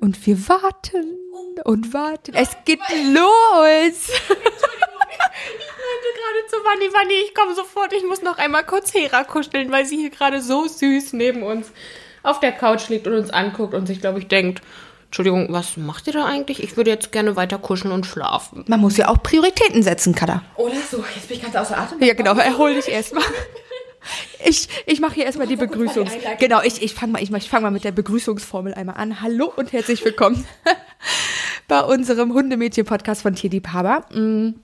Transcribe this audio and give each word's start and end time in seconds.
Und 0.00 0.26
wir 0.26 0.48
warten 0.48 1.18
und 1.64 1.92
warten. 1.92 2.34
Es 2.34 2.56
geht 2.64 2.80
los. 3.12 4.10
gerade 6.30 6.46
zu 6.48 6.56
Wanni, 6.56 6.92
Wanni, 6.92 7.14
ich 7.26 7.34
komme 7.34 7.54
sofort. 7.54 7.92
Ich 7.92 8.04
muss 8.04 8.22
noch 8.22 8.38
einmal 8.38 8.64
kurz 8.64 8.94
Hera 8.94 9.24
kuscheln, 9.24 9.70
weil 9.70 9.84
sie 9.86 9.96
hier 9.96 10.10
gerade 10.10 10.40
so 10.40 10.66
süß 10.66 11.12
neben 11.12 11.42
uns 11.42 11.70
auf 12.22 12.40
der 12.40 12.52
Couch 12.52 12.88
liegt 12.88 13.06
und 13.06 13.14
uns 13.14 13.30
anguckt 13.30 13.74
und 13.74 13.86
sich, 13.86 14.00
glaube 14.00 14.18
ich, 14.18 14.28
denkt, 14.28 14.62
Entschuldigung, 15.06 15.48
was 15.50 15.76
macht 15.76 16.06
ihr 16.06 16.12
da 16.12 16.24
eigentlich? 16.24 16.62
Ich 16.62 16.76
würde 16.76 16.90
jetzt 16.90 17.10
gerne 17.10 17.34
weiter 17.34 17.58
kuscheln 17.58 17.92
und 17.92 18.06
schlafen. 18.06 18.64
Man 18.68 18.80
muss 18.80 18.96
ja 18.96 19.08
auch 19.08 19.22
Prioritäten 19.22 19.82
setzen, 19.82 20.14
Kada. 20.14 20.42
Oder 20.56 20.76
so, 20.88 21.04
jetzt 21.14 21.28
bin 21.28 21.38
ich 21.38 21.42
ganz 21.42 21.56
außer 21.56 21.76
Atem. 21.76 22.00
Ja, 22.02 22.14
genau, 22.14 22.34
erhol 22.34 22.74
dich 22.74 22.88
erstmal. 22.88 23.24
Ich, 24.44 24.68
ich 24.86 25.00
mache 25.00 25.14
hier 25.14 25.24
erstmal 25.24 25.46
die 25.46 25.56
Begrüßungs... 25.56 26.10
Genau, 26.38 26.62
ich, 26.62 26.82
ich 26.82 26.94
fange 26.94 27.12
mal, 27.12 27.22
ich, 27.22 27.30
ich 27.30 27.48
fang 27.48 27.62
mal 27.62 27.70
mit 27.70 27.84
der 27.84 27.92
Begrüßungsformel 27.92 28.74
einmal 28.74 28.96
an. 28.96 29.20
Hallo 29.20 29.52
und 29.54 29.72
herzlich 29.72 30.04
willkommen 30.04 30.46
bei 31.68 31.82
unserem 31.82 32.32
Hundemädchen-Podcast 32.32 33.22
von 33.22 33.34
Tierliebhaber. 33.34 34.06
Mm, 34.12 34.54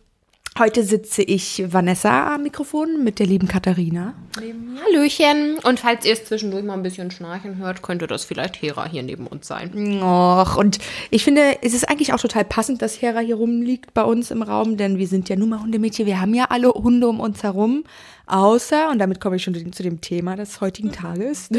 Heute 0.59 0.85
sitze 0.85 1.21
ich 1.23 1.63
Vanessa 1.67 2.35
am 2.35 2.43
Mikrofon 2.43 3.05
mit 3.05 3.19
der 3.19 3.27
lieben 3.27 3.47
Katharina. 3.47 4.15
Hallöchen. 4.37 5.59
Und 5.63 5.81
falls 5.81 6.07
ihr 6.07 6.15
es 6.15 6.25
zwischendurch 6.25 6.65
mal 6.65 6.73
ein 6.73 6.83
bisschen 6.83 7.11
schnarchen 7.11 7.59
hört, 7.59 7.83
könnte 7.83 8.07
das 8.07 8.25
vielleicht 8.25 8.63
Hera 8.63 8.89
hier 8.89 9.03
neben 9.03 9.27
uns 9.27 9.47
sein. 9.47 10.03
Och, 10.03 10.57
und 10.57 10.79
ich 11.11 11.25
finde, 11.25 11.59
es 11.61 11.75
ist 11.75 11.87
eigentlich 11.91 12.15
auch 12.15 12.21
total 12.21 12.47
passend, 12.47 12.81
dass 12.81 13.03
Hera 13.03 13.19
hier 13.21 13.35
rumliegt 13.35 13.93
bei 13.93 14.03
uns 14.03 14.31
im 14.31 14.41
Raum, 14.41 14.79
denn 14.79 14.97
wir 14.97 15.07
sind 15.07 15.29
ja 15.29 15.37
nun 15.37 15.51
mal 15.51 15.61
Hundemädchen. 15.61 16.07
Wir 16.07 16.23
haben 16.23 16.33
ja 16.33 16.47
alle 16.49 16.71
Hunde 16.71 17.07
um 17.07 17.21
uns 17.21 17.43
herum. 17.43 17.85
Außer, 18.27 18.89
und 18.89 18.99
damit 18.99 19.21
komme 19.21 19.37
ich 19.37 19.45
schon 19.45 19.73
zu 19.73 19.83
dem 19.83 20.01
Thema 20.01 20.37
des 20.37 20.63
heutigen 20.63 20.91
Tages, 20.91 21.51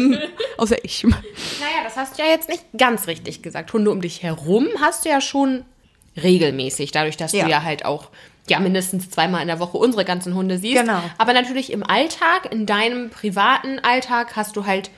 außer 0.58 0.84
ich. 0.84 1.04
Naja, 1.04 1.16
das 1.84 1.96
hast 1.96 2.18
du 2.18 2.22
ja 2.22 2.28
jetzt 2.28 2.50
nicht 2.50 2.64
ganz 2.76 3.06
richtig 3.06 3.40
gesagt. 3.40 3.72
Hunde 3.72 3.90
um 3.90 4.02
dich 4.02 4.22
herum 4.22 4.68
hast 4.78 5.06
du 5.06 5.08
ja 5.08 5.22
schon 5.22 5.64
regelmäßig, 6.22 6.92
dadurch, 6.92 7.16
dass 7.16 7.32
ja. 7.32 7.44
du 7.44 7.50
ja 7.50 7.62
halt 7.62 7.84
auch 7.86 8.10
ja 8.48 8.58
mindestens 8.60 9.10
zweimal 9.10 9.40
in 9.42 9.48
der 9.48 9.60
Woche 9.60 9.78
unsere 9.78 10.04
ganzen 10.04 10.34
Hunde 10.34 10.58
siehst. 10.58 10.80
Genau. 10.80 11.00
Aber 11.18 11.32
natürlich 11.32 11.72
im 11.72 11.82
Alltag, 11.82 12.52
in 12.52 12.66
deinem 12.66 13.10
privaten 13.10 13.78
Alltag, 13.78 14.36
hast 14.36 14.56
du 14.56 14.66
halt 14.66 14.90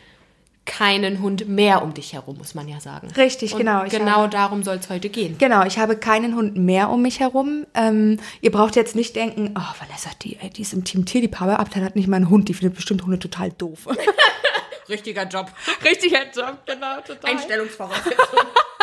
keinen 0.67 1.21
Hund 1.21 1.47
mehr 1.47 1.83
um 1.83 1.93
dich 1.93 2.15
herum, 2.15 2.39
muss 2.39 2.55
man 2.55 2.69
ja 2.69 2.81
sagen. 2.81 3.09
Richtig, 3.17 3.53
Und 3.53 3.59
genau. 3.59 3.85
genau 3.85 4.13
habe, 4.13 4.31
darum 4.31 4.63
soll 4.63 4.77
es 4.77 4.89
heute 4.89 5.11
gehen. 5.11 5.37
Genau, 5.39 5.65
ich 5.65 5.79
habe 5.79 5.97
keinen 5.97 6.35
Hund 6.35 6.57
mehr 6.57 6.89
um 6.89 7.03
mich 7.03 7.21
herum. 7.21 7.67
Ähm, 7.75 8.19
ihr 8.41 8.51
braucht 8.51 8.75
jetzt 8.77 8.97
nicht 8.97 9.15
denken, 9.15 9.55
oh, 9.59 9.81
Vanessa, 9.81 10.11
die, 10.23 10.39
die 10.57 10.63
ist 10.63 10.73
im 10.73 10.85
Team 10.85 11.05
Tierliebhaber, 11.05 11.59
aber 11.59 11.69
dann 11.69 11.85
hat 11.85 11.97
nicht 11.97 12.09
mal 12.09 12.17
einen 12.17 12.31
Hund, 12.31 12.49
die 12.49 12.55
findet 12.55 12.77
bestimmt 12.77 13.03
Hunde 13.03 13.19
total 13.19 13.53
doof. 13.53 13.87
Richtiger 14.89 15.25
Job. 15.25 15.51
Richtiger 15.85 16.25
Job, 16.35 16.59
genau, 16.67 17.01
total. 17.07 17.31
Einstellungsvoraussetzung. 17.31 18.15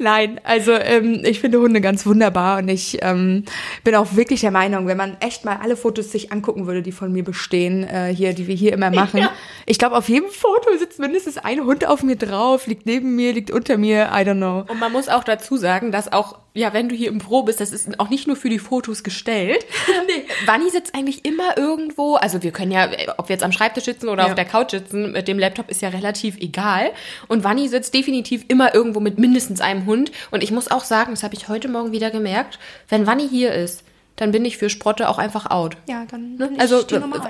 Nein, 0.00 0.40
also 0.44 0.72
ähm, 0.72 1.20
ich 1.26 1.40
finde 1.40 1.60
Hunde 1.60 1.82
ganz 1.82 2.06
wunderbar 2.06 2.60
und 2.60 2.70
ich 2.70 2.96
ähm, 3.02 3.44
bin 3.84 3.94
auch 3.94 4.16
wirklich 4.16 4.40
der 4.40 4.50
Meinung, 4.50 4.86
wenn 4.86 4.96
man 4.96 5.18
echt 5.20 5.44
mal 5.44 5.58
alle 5.62 5.76
Fotos 5.76 6.10
sich 6.10 6.32
angucken 6.32 6.66
würde, 6.66 6.80
die 6.80 6.90
von 6.90 7.12
mir 7.12 7.22
bestehen, 7.22 7.84
äh, 7.84 8.06
hier, 8.14 8.32
die 8.32 8.46
wir 8.46 8.54
hier 8.54 8.72
immer 8.72 8.90
machen. 8.90 9.20
Ja. 9.20 9.32
Ich 9.70 9.78
glaube, 9.78 9.96
auf 9.96 10.08
jedem 10.08 10.30
Foto 10.30 10.76
sitzt 10.76 10.98
mindestens 10.98 11.38
ein 11.38 11.64
Hund 11.64 11.86
auf 11.86 12.02
mir 12.02 12.16
drauf, 12.16 12.66
liegt 12.66 12.86
neben 12.86 13.14
mir, 13.14 13.32
liegt 13.32 13.52
unter 13.52 13.78
mir, 13.78 14.06
I 14.06 14.22
don't 14.22 14.38
know. 14.38 14.64
Und 14.66 14.80
man 14.80 14.90
muss 14.90 15.08
auch 15.08 15.22
dazu 15.22 15.56
sagen, 15.56 15.92
dass 15.92 16.12
auch 16.12 16.40
ja, 16.54 16.72
wenn 16.72 16.88
du 16.88 16.96
hier 16.96 17.06
im 17.06 17.18
Büro 17.18 17.44
bist, 17.44 17.60
das 17.60 17.70
ist 17.70 18.00
auch 18.00 18.10
nicht 18.10 18.26
nur 18.26 18.34
für 18.34 18.48
die 18.48 18.58
Fotos 18.58 19.04
gestellt. 19.04 19.64
nee. 20.08 20.24
Wanni 20.44 20.68
sitzt 20.70 20.96
eigentlich 20.96 21.24
immer 21.24 21.56
irgendwo, 21.56 22.16
also 22.16 22.42
wir 22.42 22.50
können 22.50 22.72
ja, 22.72 22.90
ob 23.16 23.28
wir 23.28 23.34
jetzt 23.34 23.44
am 23.44 23.52
Schreibtisch 23.52 23.84
sitzen 23.84 24.08
oder 24.08 24.24
ja. 24.24 24.28
auf 24.30 24.34
der 24.34 24.44
Couch 24.44 24.72
sitzen, 24.72 25.12
mit 25.12 25.28
dem 25.28 25.38
Laptop 25.38 25.70
ist 25.70 25.82
ja 25.82 25.90
relativ 25.90 26.36
egal. 26.38 26.90
Und 27.28 27.44
Wanni 27.44 27.68
sitzt 27.68 27.94
definitiv 27.94 28.46
immer 28.48 28.74
irgendwo 28.74 28.98
mit 28.98 29.20
mindestens 29.20 29.60
einem 29.60 29.86
Hund. 29.86 30.10
Und 30.32 30.42
ich 30.42 30.50
muss 30.50 30.68
auch 30.68 30.82
sagen, 30.82 31.12
das 31.12 31.22
habe 31.22 31.36
ich 31.36 31.46
heute 31.46 31.68
Morgen 31.68 31.92
wieder 31.92 32.10
gemerkt, 32.10 32.58
wenn 32.88 33.06
Wanni 33.06 33.28
hier 33.28 33.54
ist, 33.54 33.84
dann 34.16 34.32
bin 34.32 34.44
ich 34.44 34.58
für 34.58 34.68
Sprotte 34.68 35.08
auch 35.08 35.18
einfach 35.18 35.50
out. 35.50 35.76
Ja, 35.88 36.04
dann 36.04 36.36
ne? 36.36 36.52
also 36.58 36.84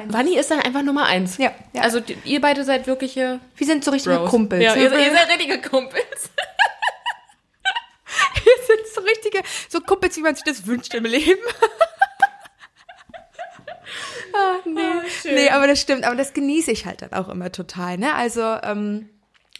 Wanni 0.09 0.37
ist 0.37 0.51
dann 0.51 0.61
einfach 0.61 0.83
Nummer 0.83 1.07
eins. 1.07 1.39
Ja, 1.39 1.53
ja. 1.73 1.83
Also 1.83 2.01
ihr 2.25 2.41
beide 2.41 2.65
seid 2.65 2.87
wirkliche. 2.87 3.41
Wir 3.57 3.67
sind 3.67 3.85
so 3.85 3.91
richtige 3.91 4.17
Bros. 4.17 4.31
Kumpels. 4.31 4.65
Ja, 4.65 4.75
ihr, 4.75 4.93
ihr 4.93 5.13
seid 5.13 5.29
richtige 5.29 5.61
Kumpels. 5.61 6.05
Wir 8.43 8.53
sind 8.67 8.81
so 8.95 9.03
richtige, 9.03 9.43
so 9.69 9.81
Kumpels, 9.81 10.17
wie 10.17 10.23
man 10.23 10.35
sich 10.35 10.45
das 10.45 10.67
wünscht 10.67 10.95
im 10.95 11.05
Leben. 11.05 11.43
ah, 14.35 14.57
nee. 14.65 14.81
Oh, 14.81 15.29
nee, 15.29 15.51
aber 15.51 15.67
das 15.67 15.79
stimmt. 15.81 16.05
Aber 16.05 16.17
das 16.17 16.33
genieße 16.33 16.73
ich 16.73 16.87
halt 16.87 17.03
dann 17.03 17.13
auch 17.13 17.29
immer 17.29 17.53
total. 17.53 17.99
Ne? 17.99 18.15
Also 18.15 18.41
ähm, 18.63 19.11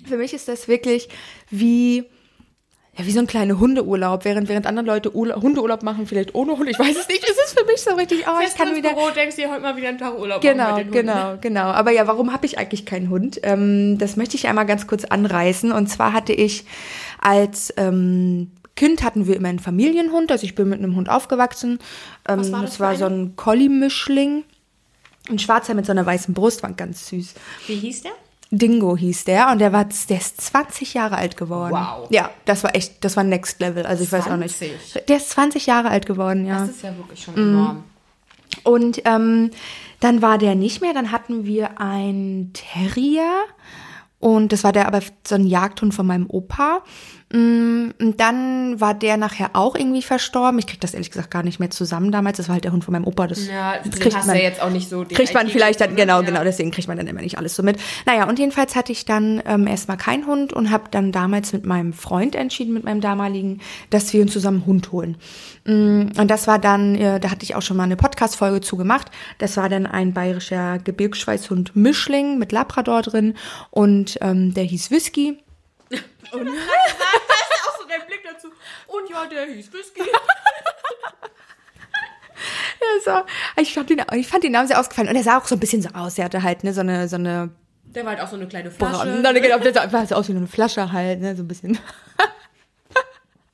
für 0.07 0.17
mich 0.17 0.33
ist 0.35 0.49
das 0.49 0.67
wirklich 0.67 1.09
wie 1.51 2.07
ja, 2.97 3.07
wie 3.07 3.13
so 3.13 3.21
ein 3.21 3.27
kleiner 3.27 3.59
Hundeurlaub, 3.59 4.25
während, 4.25 4.49
während 4.49 4.67
andere 4.67 4.85
Leute 4.85 5.15
Urla 5.15 5.41
Hundeurlaub 5.41 5.83
machen, 5.83 6.07
vielleicht 6.07 6.35
ohne 6.35 6.57
Hund. 6.59 6.69
Ich 6.69 6.79
weiß 6.79 6.97
es 6.97 7.09
nicht. 7.09 7.23
Es 7.23 7.31
ist 7.31 7.59
für 7.59 7.65
mich 7.65 7.81
so 7.81 7.95
richtig, 7.95 8.25
oh, 8.27 8.41
ich 8.45 8.55
kann 8.55 8.75
wieder. 8.75 8.91
Büro 8.95 9.11
denkst 9.11 9.37
du 9.37 9.49
heute 9.49 9.61
mal 9.61 9.77
wieder 9.77 9.89
einen 9.89 9.99
Tag 9.99 10.19
Urlaub 10.19 10.41
Genau, 10.41 10.77
mit 10.77 10.87
den 10.87 10.93
genau, 10.93 11.37
genau. 11.41 11.67
Aber 11.67 11.93
ja, 11.93 12.07
warum 12.07 12.33
habe 12.33 12.47
ich 12.47 12.59
eigentlich 12.59 12.87
keinen 12.87 13.09
Hund? 13.09 13.41
Ähm, 13.45 13.97
das 13.99 14.17
möchte 14.17 14.37
ich 14.37 14.49
einmal 14.49 14.67
ganz 14.67 14.87
kurz 14.87 15.05
anreißen. 15.05 15.71
Und 15.73 15.87
zwar 15.87 16.13
hatte 16.13 16.33
ich 16.33 16.65
als 17.21 17.73
ähm, 17.77 18.51
Kind 18.75 19.03
hatten 19.03 19.27
wir 19.27 19.37
immer 19.37 19.49
einen 19.49 19.59
Familienhund, 19.59 20.33
also 20.33 20.45
ich 20.45 20.55
bin 20.55 20.69
mit 20.69 20.79
einem 20.79 20.97
Hund 20.97 21.09
aufgewachsen. 21.09 21.79
Ähm, 22.29 22.41
Was 22.41 22.51
war 22.51 22.63
das, 22.63 22.71
das 22.71 22.81
war 22.81 22.97
so 22.97 23.07
ein 23.07 23.37
Collie-Mischling. 23.37 24.45
Ein 25.29 25.39
schwarzer 25.39 25.75
mit 25.75 25.87
so 25.87 25.93
einer 25.93 26.07
weißen 26.07 26.35
Brust, 26.35 26.63
war 26.63 26.73
ganz 26.73 27.07
süß. 27.09 27.35
Wie 27.67 27.75
hieß 27.75 28.03
der? 28.03 28.13
Dingo 28.51 28.97
hieß 28.97 29.25
der 29.25 29.51
und 29.53 29.61
der 29.61 29.73
war, 29.73 29.85
der 29.85 30.17
ist 30.17 30.41
20 30.41 30.95
Jahre 30.95 31.17
alt 31.17 31.37
geworden. 31.37 31.73
Wow. 31.73 32.09
Ja, 32.11 32.31
das 32.45 32.65
war 32.65 32.75
echt, 32.75 33.05
das 33.05 33.17
war 33.17 33.23
Next 33.23 33.61
Level. 33.61 33.87
Also 33.87 34.03
ich 34.03 34.11
20. 34.11 34.27
weiß 34.27 34.33
auch 34.33 34.39
nicht. 34.39 35.09
Der 35.09 35.17
ist 35.17 35.31
20 35.31 35.67
Jahre 35.67 35.91
alt 35.91 36.07
geworden, 36.07 36.47
ja. 36.47 36.61
Das 36.61 36.71
ist 36.71 36.83
ja 36.83 36.97
wirklich 36.97 37.23
schon 37.23 37.37
enorm. 37.37 37.85
Und 38.65 39.03
ähm, 39.05 39.51
dann 40.01 40.23
war 40.23 40.39
der 40.39 40.57
nicht 40.57 40.81
mehr. 40.81 40.93
Dann 40.93 41.13
hatten 41.13 41.45
wir 41.45 41.81
ein 41.81 42.51
Terrier 42.53 43.31
und 44.21 44.53
das 44.53 44.65
war 44.65 44.73
der 44.73 44.87
aber 44.87 45.01
so 45.27 45.35
ein 45.35 45.47
Jagdhund 45.47 45.95
von 45.95 46.07
meinem 46.07 46.29
Opa. 46.29 46.83
Mm, 47.33 47.91
und 48.01 48.19
dann 48.19 48.81
war 48.81 48.93
der 48.93 49.17
nachher 49.17 49.51
auch 49.53 49.77
irgendwie 49.77 50.03
verstorben. 50.03 50.59
Ich 50.59 50.67
krieg 50.67 50.81
das 50.81 50.95
ehrlich 50.95 51.11
gesagt 51.11 51.31
gar 51.31 51.45
nicht 51.45 51.61
mehr 51.61 51.71
zusammen 51.71 52.11
damals. 52.11 52.39
Das 52.39 52.49
war 52.49 52.55
halt 52.55 52.65
der 52.65 52.73
Hund 52.73 52.85
von 52.85 52.93
meinem 52.93 53.07
Opa. 53.07 53.29
Das 53.29 53.47
ja, 53.47 53.79
das 53.79 54.01
kriegt 54.01 54.27
man 54.27 54.37
ja 54.37 54.43
jetzt 54.43 54.61
auch 54.61 54.71
nicht 54.71 54.91
so. 54.91 55.05
Kriegt 55.09 55.33
man 55.33 55.49
vielleicht 55.49 55.81
dann, 55.81 55.95
genau, 55.95 56.21
ja. 56.21 56.27
genau, 56.27 56.43
deswegen 56.43 56.73
kriegt 56.73 56.89
man 56.89 56.97
dann 56.97 57.07
immer 57.07 57.23
nicht 57.23 57.39
alles 57.39 57.55
so 57.55 57.63
mit. 57.63 57.79
Naja, 58.05 58.29
und 58.29 58.39
jedenfalls 58.39 58.75
hatte 58.75 58.91
ich 58.91 59.05
dann 59.05 59.43
ähm, 59.47 59.69
erstmal 59.69 59.97
keinen 59.97 60.27
Hund 60.27 60.53
und 60.53 60.71
habe 60.71 60.85
dann 60.91 61.13
damals 61.13 61.53
mit 61.53 61.65
meinem 61.65 61.93
Freund 61.93 62.35
entschieden, 62.35 62.75
mit 62.75 62.83
meinem 62.85 63.01
damaligen, 63.01 63.61
dass 63.91 64.13
wir 64.13 64.23
uns 64.23 64.33
zusammen 64.33 64.59
einen 64.59 64.67
Hund 64.67 64.93
holen. 64.93 65.17
Mm, 65.67 66.09
und 66.19 66.29
das 66.29 66.49
war 66.49 66.59
dann, 66.59 66.97
äh, 66.97 67.21
da 67.21 67.31
hatte 67.31 67.45
ich 67.45 67.55
auch 67.55 67.63
schon 67.63 67.77
mal 67.77 67.85
eine 67.85 67.97
Podcast-Folge 67.97 68.61
zu 68.61 68.77
gemacht. 68.77 69.09
Das 69.39 69.57
war 69.57 69.69
dann 69.69 69.87
ein 69.87 70.13
bayerischer 70.13 70.79
Gebirgsschweißhund 70.79 71.77
Mischling 71.77 72.39
mit 72.39 72.51
Labrador 72.51 73.03
drin 73.03 73.35
und 73.71 74.10
ähm, 74.21 74.55
der 74.55 74.65
hieß 74.65 74.91
Whisky. 74.91 75.43
Und 76.33 76.47
das 76.47 76.55
ist 76.55 77.69
auch 77.69 77.81
so 77.81 77.87
der 77.89 78.05
Blick 78.07 78.23
dazu. 78.25 78.49
Und 78.87 79.11
ja, 79.11 79.27
der 79.27 79.47
hieß 79.47 79.73
Whisky. 79.73 80.01
ja, 82.81 82.87
so. 83.05 83.23
Ich 83.61 83.75
fand, 83.75 83.91
den, 83.91 84.03
ich 84.15 84.29
fand 84.29 84.45
den 84.45 84.53
Namen 84.53 84.69
sehr 84.69 84.79
ausgefallen. 84.81 85.09
Und 85.09 85.17
er 85.17 85.23
sah 85.23 85.39
auch 85.39 85.47
so 85.47 85.57
ein 85.57 85.61
bisschen 85.61 85.83
so 85.83 85.91
aus. 85.91 86.19
Er 86.19 86.25
hatte 86.27 86.43
halt 86.43 86.65
ne, 86.65 86.73
so 86.73 86.81
eine, 86.81 87.09
so 87.09 87.17
eine 87.17 87.51
der 87.85 88.05
war 88.05 88.13
halt 88.13 88.21
auch 88.23 88.29
so 88.29 88.37
eine 88.37 88.47
kleine 88.47 88.71
Flasche. 88.71 89.21
Nein, 89.21 89.35
genau, 89.43 89.59
der 89.59 89.73
sah 89.73 90.17
aus 90.17 90.29
wie 90.29 90.37
eine 90.37 90.47
Flasche 90.47 90.93
halt, 90.93 91.21
ne, 91.21 91.35
so 91.35 91.43
ein 91.43 91.49
bisschen. 91.49 91.77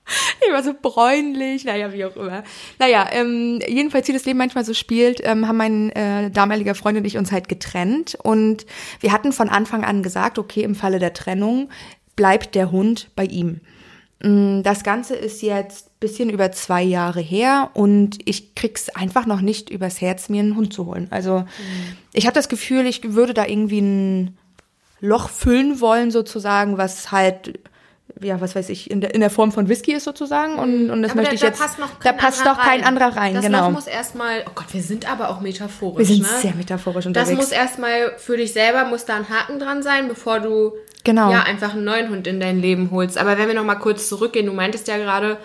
ich 0.47 0.53
war 0.53 0.63
so 0.63 0.73
bräunlich, 0.81 1.65
naja, 1.65 1.93
wie 1.93 2.05
auch 2.05 2.17
immer. 2.17 2.45
Naja, 2.79 3.09
ähm, 3.13 3.61
jedenfalls, 3.67 4.09
wie 4.09 4.13
das 4.13 4.25
Leben 4.25 4.39
manchmal 4.39 4.65
so 4.65 4.75
spielt, 4.75 5.21
ähm, 5.25 5.49
haben 5.49 5.57
mein 5.57 5.91
äh, 5.91 6.31
damaliger 6.31 6.75
Freund 6.75 6.99
und 6.99 7.05
ich 7.05 7.19
uns 7.19 7.33
halt 7.33 7.49
getrennt. 7.49 8.17
Und 8.23 8.67
wir 9.01 9.13
hatten 9.13 9.33
von 9.33 9.49
Anfang 9.49 9.85
an 9.85 10.03
gesagt, 10.03 10.39
okay, 10.39 10.63
im 10.63 10.75
Falle 10.75 10.99
der 10.99 11.13
Trennung 11.13 11.69
bleibt 12.15 12.55
der 12.55 12.71
Hund 12.71 13.11
bei 13.17 13.25
ihm. 13.25 13.61
Mm, 14.23 14.63
das 14.63 14.83
Ganze 14.83 15.15
ist 15.15 15.43
jetzt 15.43 15.99
bisschen 16.01 16.31
über 16.31 16.53
zwei 16.53 16.83
Jahre 16.83 17.21
her 17.21 17.71
und 17.75 18.19
ich 18.25 18.55
krieg's 18.55 18.89
einfach 18.91 19.27
noch 19.27 19.41
nicht 19.41 19.71
übers 19.71 20.01
Herz, 20.01 20.29
mir 20.29 20.41
einen 20.41 20.57
Hund 20.57 20.73
zu 20.73 20.87
holen. 20.87 21.09
Also 21.11 21.41
mhm. 21.41 21.97
ich 22.13 22.27
habe 22.27 22.35
das 22.35 22.49
Gefühl, 22.49 22.87
ich 22.87 23.15
würde 23.15 23.35
da 23.35 23.47
irgendwie 23.47 23.81
ein 23.81 24.39
Loch 25.01 25.29
füllen 25.29 25.81
wollen, 25.81 26.11
sozusagen, 26.11 26.79
was 26.79 27.13
halt 27.13 27.61
ja, 28.23 28.41
was 28.41 28.55
weiß 28.55 28.71
ich, 28.71 28.91
in 28.91 29.01
der, 29.01 29.15
in 29.15 29.21
der 29.21 29.31
Form 29.31 29.53
von 29.53 29.69
Whisky 29.69 29.93
ist 29.93 30.05
sozusagen. 30.05 30.59
Und, 30.59 30.91
und 30.91 31.03
das 31.03 31.11
aber 31.11 31.21
möchte 31.21 31.37
da, 31.37 31.37
ich 31.37 31.43
jetzt. 31.43 31.61
Da 31.61 31.65
passt, 31.65 31.79
noch 31.79 31.91
da 32.03 32.13
passt 32.13 32.47
doch 32.47 32.59
kein 32.59 32.83
anderer 32.83 33.15
rein, 33.17 33.35
das 33.35 33.45
genau. 33.45 33.67
Das 33.67 33.75
muss 33.75 33.87
erstmal, 33.87 34.45
oh 34.47 34.53
Gott, 34.55 34.67
wir 34.73 34.83
sind 34.83 35.11
aber 35.11 35.29
auch 35.29 35.41
metaphorisch. 35.41 35.99
Wir 35.99 36.17
sind 36.17 36.23
ne? 36.23 36.39
sehr 36.41 36.55
metaphorisch 36.55 37.07
unterwegs. 37.07 37.31
Das 37.31 37.39
muss 37.39 37.53
erstmal 37.53 38.13
für 38.17 38.37
dich 38.37 38.53
selber, 38.53 38.85
muss 38.87 39.05
da 39.05 39.17
ein 39.17 39.29
Haken 39.29 39.59
dran 39.59 39.83
sein, 39.83 40.09
bevor 40.09 40.41
du 40.41 40.73
genau. 41.05 41.31
ja 41.31 41.43
einfach 41.43 41.75
einen 41.75 41.85
neuen 41.85 42.09
Hund 42.09 42.27
in 42.27 42.41
dein 42.41 42.61
Leben 42.61 42.91
holst. 42.91 43.19
Aber 43.19 43.37
wenn 43.37 43.49
wir 43.49 43.55
nochmal 43.55 43.79
kurz 43.79 44.09
zurückgehen, 44.09 44.47
du 44.47 44.53
meintest 44.53 44.89
ja 44.89 44.97
gerade, 44.97 45.37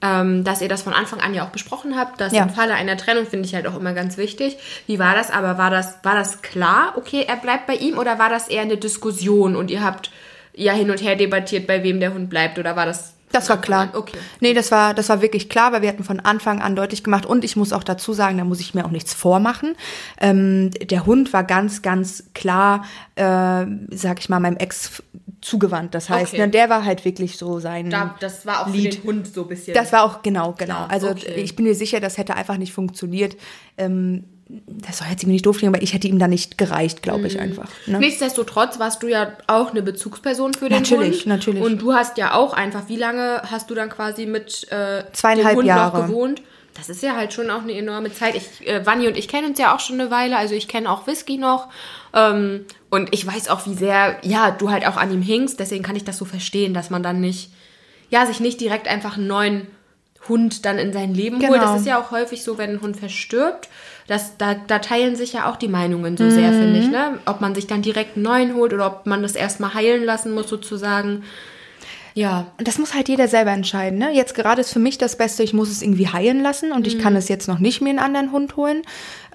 ähm, 0.00 0.44
dass 0.44 0.62
ihr 0.62 0.68
das 0.68 0.82
von 0.82 0.92
Anfang 0.92 1.20
an 1.20 1.34
ja 1.34 1.44
auch 1.44 1.50
besprochen 1.50 1.96
habt, 1.96 2.20
dass 2.20 2.32
ja. 2.32 2.44
im 2.44 2.50
Falle 2.50 2.74
einer 2.74 2.96
Trennung 2.96 3.26
finde 3.26 3.46
ich 3.46 3.56
halt 3.56 3.66
auch 3.66 3.76
immer 3.76 3.92
ganz 3.92 4.16
wichtig. 4.16 4.56
Wie 4.86 5.00
war 5.00 5.16
das? 5.16 5.32
Aber 5.32 5.58
war 5.58 5.70
das, 5.70 5.96
war 6.04 6.14
das 6.14 6.42
klar, 6.42 6.94
okay, 6.96 7.24
er 7.26 7.36
bleibt 7.36 7.66
bei 7.66 7.74
ihm 7.74 7.98
oder 7.98 8.20
war 8.20 8.30
das 8.30 8.48
eher 8.48 8.62
eine 8.62 8.76
Diskussion 8.76 9.56
und 9.56 9.70
ihr 9.70 9.82
habt 9.82 10.10
ja 10.54 10.72
hin 10.72 10.90
und 10.90 11.02
her 11.02 11.16
debattiert, 11.16 11.66
bei 11.66 11.82
wem 11.82 12.00
der 12.00 12.14
Hund 12.14 12.30
bleibt 12.30 12.58
oder 12.58 12.76
war 12.76 12.86
das 12.86 13.14
das 13.32 13.48
war 13.48 13.60
klar. 13.60 13.90
Okay. 13.92 14.18
Nee, 14.40 14.54
das 14.54 14.72
war, 14.72 14.92
das 14.92 15.08
war 15.08 15.22
wirklich 15.22 15.48
klar, 15.48 15.72
weil 15.72 15.82
wir 15.82 15.88
hatten 15.88 16.02
von 16.02 16.18
Anfang 16.18 16.60
an 16.60 16.74
deutlich 16.74 17.04
gemacht 17.04 17.26
und 17.26 17.44
ich 17.44 17.54
muss 17.54 17.72
auch 17.72 17.84
dazu 17.84 18.12
sagen, 18.12 18.38
da 18.38 18.44
muss 18.44 18.58
ich 18.60 18.74
mir 18.74 18.84
auch 18.84 18.90
nichts 18.90 19.14
vormachen. 19.14 19.76
Ähm, 20.20 20.70
der 20.72 21.06
Hund 21.06 21.32
war 21.32 21.44
ganz, 21.44 21.82
ganz 21.82 22.24
klar, 22.34 22.84
äh, 23.14 23.66
sag 23.90 24.18
ich 24.18 24.28
mal, 24.28 24.40
meinem 24.40 24.56
Ex 24.56 25.02
zugewandt. 25.42 25.94
Das 25.94 26.10
heißt, 26.10 26.32
Okay. 26.32 26.42
ne, 26.42 26.48
der 26.48 26.68
war 26.70 26.84
halt 26.84 27.04
wirklich 27.04 27.38
so 27.38 27.60
sein. 27.60 27.88
Da, 27.88 28.16
das 28.18 28.46
war 28.46 28.62
auch 28.62 28.72
Lied. 28.72 28.94
für 28.94 29.00
den 29.00 29.08
Hund 29.08 29.32
so 29.32 29.42
ein 29.42 29.48
bisschen. 29.48 29.74
Das 29.74 29.92
war 29.92 30.02
auch 30.02 30.22
genau, 30.22 30.52
genau. 30.58 30.74
Klar, 30.74 30.90
also 30.90 31.10
okay. 31.10 31.34
ich 31.36 31.54
bin 31.54 31.66
mir 31.66 31.74
sicher, 31.74 32.00
das 32.00 32.18
hätte 32.18 32.34
einfach 32.34 32.56
nicht 32.56 32.72
funktioniert. 32.72 33.36
Ähm, 33.78 34.24
das 34.66 34.98
soll 34.98 35.08
jetzt 35.10 35.22
irgendwie 35.22 35.34
nicht 35.34 35.46
doof 35.46 35.58
klingen, 35.58 35.74
aber 35.74 35.82
ich 35.82 35.92
hätte 35.94 36.08
ihm 36.08 36.18
da 36.18 36.26
nicht 36.28 36.58
gereicht, 36.58 37.02
glaube 37.02 37.20
Mhm. 37.20 37.26
ich 37.26 37.38
einfach. 37.40 37.68
Ne? 37.86 37.98
Nichtsdestotrotz 37.98 38.78
warst 38.78 39.02
du 39.02 39.08
ja 39.08 39.32
auch 39.46 39.70
eine 39.70 39.82
Bezugsperson 39.82 40.54
für 40.54 40.68
den 40.68 40.78
Natürlich, 40.82 41.18
Hund. 41.20 41.26
natürlich. 41.26 41.62
Und 41.62 41.80
du 41.82 41.92
hast 41.94 42.18
ja 42.18 42.34
auch 42.34 42.52
einfach, 42.52 42.88
wie 42.88 42.96
lange 42.96 43.42
hast 43.50 43.70
du 43.70 43.74
dann 43.74 43.90
quasi 43.90 44.26
mit 44.26 44.66
äh, 44.72 45.04
Zweieinhalb 45.12 45.54
dem 45.54 45.58
Hund 45.58 45.66
Jahre. 45.68 45.98
noch 46.00 46.06
gewohnt? 46.06 46.42
Das 46.74 46.88
ist 46.88 47.02
ja 47.02 47.14
halt 47.16 47.32
schon 47.32 47.50
auch 47.50 47.62
eine 47.62 47.74
enorme 47.74 48.12
Zeit. 48.12 48.34
Ich, 48.36 48.66
äh, 48.66 48.86
Vanni 48.86 49.06
und 49.08 49.16
ich 49.16 49.28
kennen 49.28 49.48
uns 49.50 49.58
ja 49.58 49.74
auch 49.74 49.80
schon 49.80 50.00
eine 50.00 50.10
Weile, 50.10 50.36
also 50.38 50.54
ich 50.54 50.68
kenne 50.68 50.90
auch 50.90 51.06
Whisky 51.06 51.36
noch. 51.36 51.68
Ähm, 52.14 52.64
und 52.90 53.12
ich 53.12 53.26
weiß 53.26 53.48
auch, 53.48 53.66
wie 53.66 53.74
sehr, 53.74 54.16
ja, 54.22 54.50
du 54.52 54.70
halt 54.70 54.86
auch 54.86 54.96
an 54.96 55.12
ihm 55.12 55.20
hingst. 55.22 55.60
Deswegen 55.60 55.82
kann 55.82 55.96
ich 55.96 56.04
das 56.04 56.16
so 56.16 56.24
verstehen, 56.24 56.72
dass 56.72 56.88
man 56.90 57.02
dann 57.02 57.20
nicht, 57.20 57.50
ja, 58.08 58.24
sich 58.24 58.40
nicht 58.40 58.60
direkt 58.60 58.88
einfach 58.88 59.16
einen 59.16 59.26
neuen 59.26 59.66
Hund 60.28 60.64
dann 60.64 60.78
in 60.78 60.92
sein 60.92 61.12
Leben 61.12 61.36
holt. 61.40 61.50
Genau. 61.60 61.72
Das 61.72 61.80
ist 61.80 61.86
ja 61.86 62.00
auch 62.00 62.10
häufig 62.12 62.44
so, 62.44 62.56
wenn 62.56 62.70
ein 62.70 62.80
Hund 62.80 62.96
verstirbt. 62.96 63.68
Das, 64.06 64.36
da, 64.38 64.54
da 64.54 64.78
teilen 64.80 65.16
sich 65.16 65.32
ja 65.32 65.48
auch 65.50 65.56
die 65.56 65.68
Meinungen 65.68 66.16
so 66.16 66.28
sehr, 66.30 66.52
finde 66.52 66.78
Mhm. 66.78 66.84
ich. 66.84 66.90
Ne? 66.90 67.18
Ob 67.26 67.40
man 67.40 67.54
sich 67.54 67.66
dann 67.66 67.82
direkt 67.82 68.16
einen 68.16 68.24
neuen 68.24 68.54
holt 68.54 68.72
oder 68.72 68.86
ob 68.86 69.06
man 69.06 69.22
das 69.22 69.34
erstmal 69.34 69.74
heilen 69.74 70.04
lassen 70.04 70.32
muss, 70.34 70.48
sozusagen. 70.48 71.24
Ja. 72.14 72.46
Und 72.58 72.66
das 72.68 72.78
muss 72.78 72.94
halt 72.94 73.08
jeder 73.08 73.28
selber 73.28 73.50
entscheiden. 73.52 73.98
Ne? 73.98 74.10
Jetzt 74.12 74.34
gerade 74.34 74.60
ist 74.60 74.72
für 74.72 74.78
mich 74.78 74.98
das 74.98 75.16
Beste, 75.16 75.42
ich 75.42 75.52
muss 75.52 75.70
es 75.70 75.82
irgendwie 75.82 76.08
heilen 76.08 76.42
lassen 76.42 76.72
und 76.72 76.86
ich 76.86 76.96
Mhm. 76.96 77.00
kann 77.00 77.16
es 77.16 77.28
jetzt 77.28 77.48
noch 77.48 77.58
nicht 77.58 77.80
mir 77.80 77.90
einen 77.90 77.98
anderen 77.98 78.32
Hund 78.32 78.56
holen. 78.56 78.82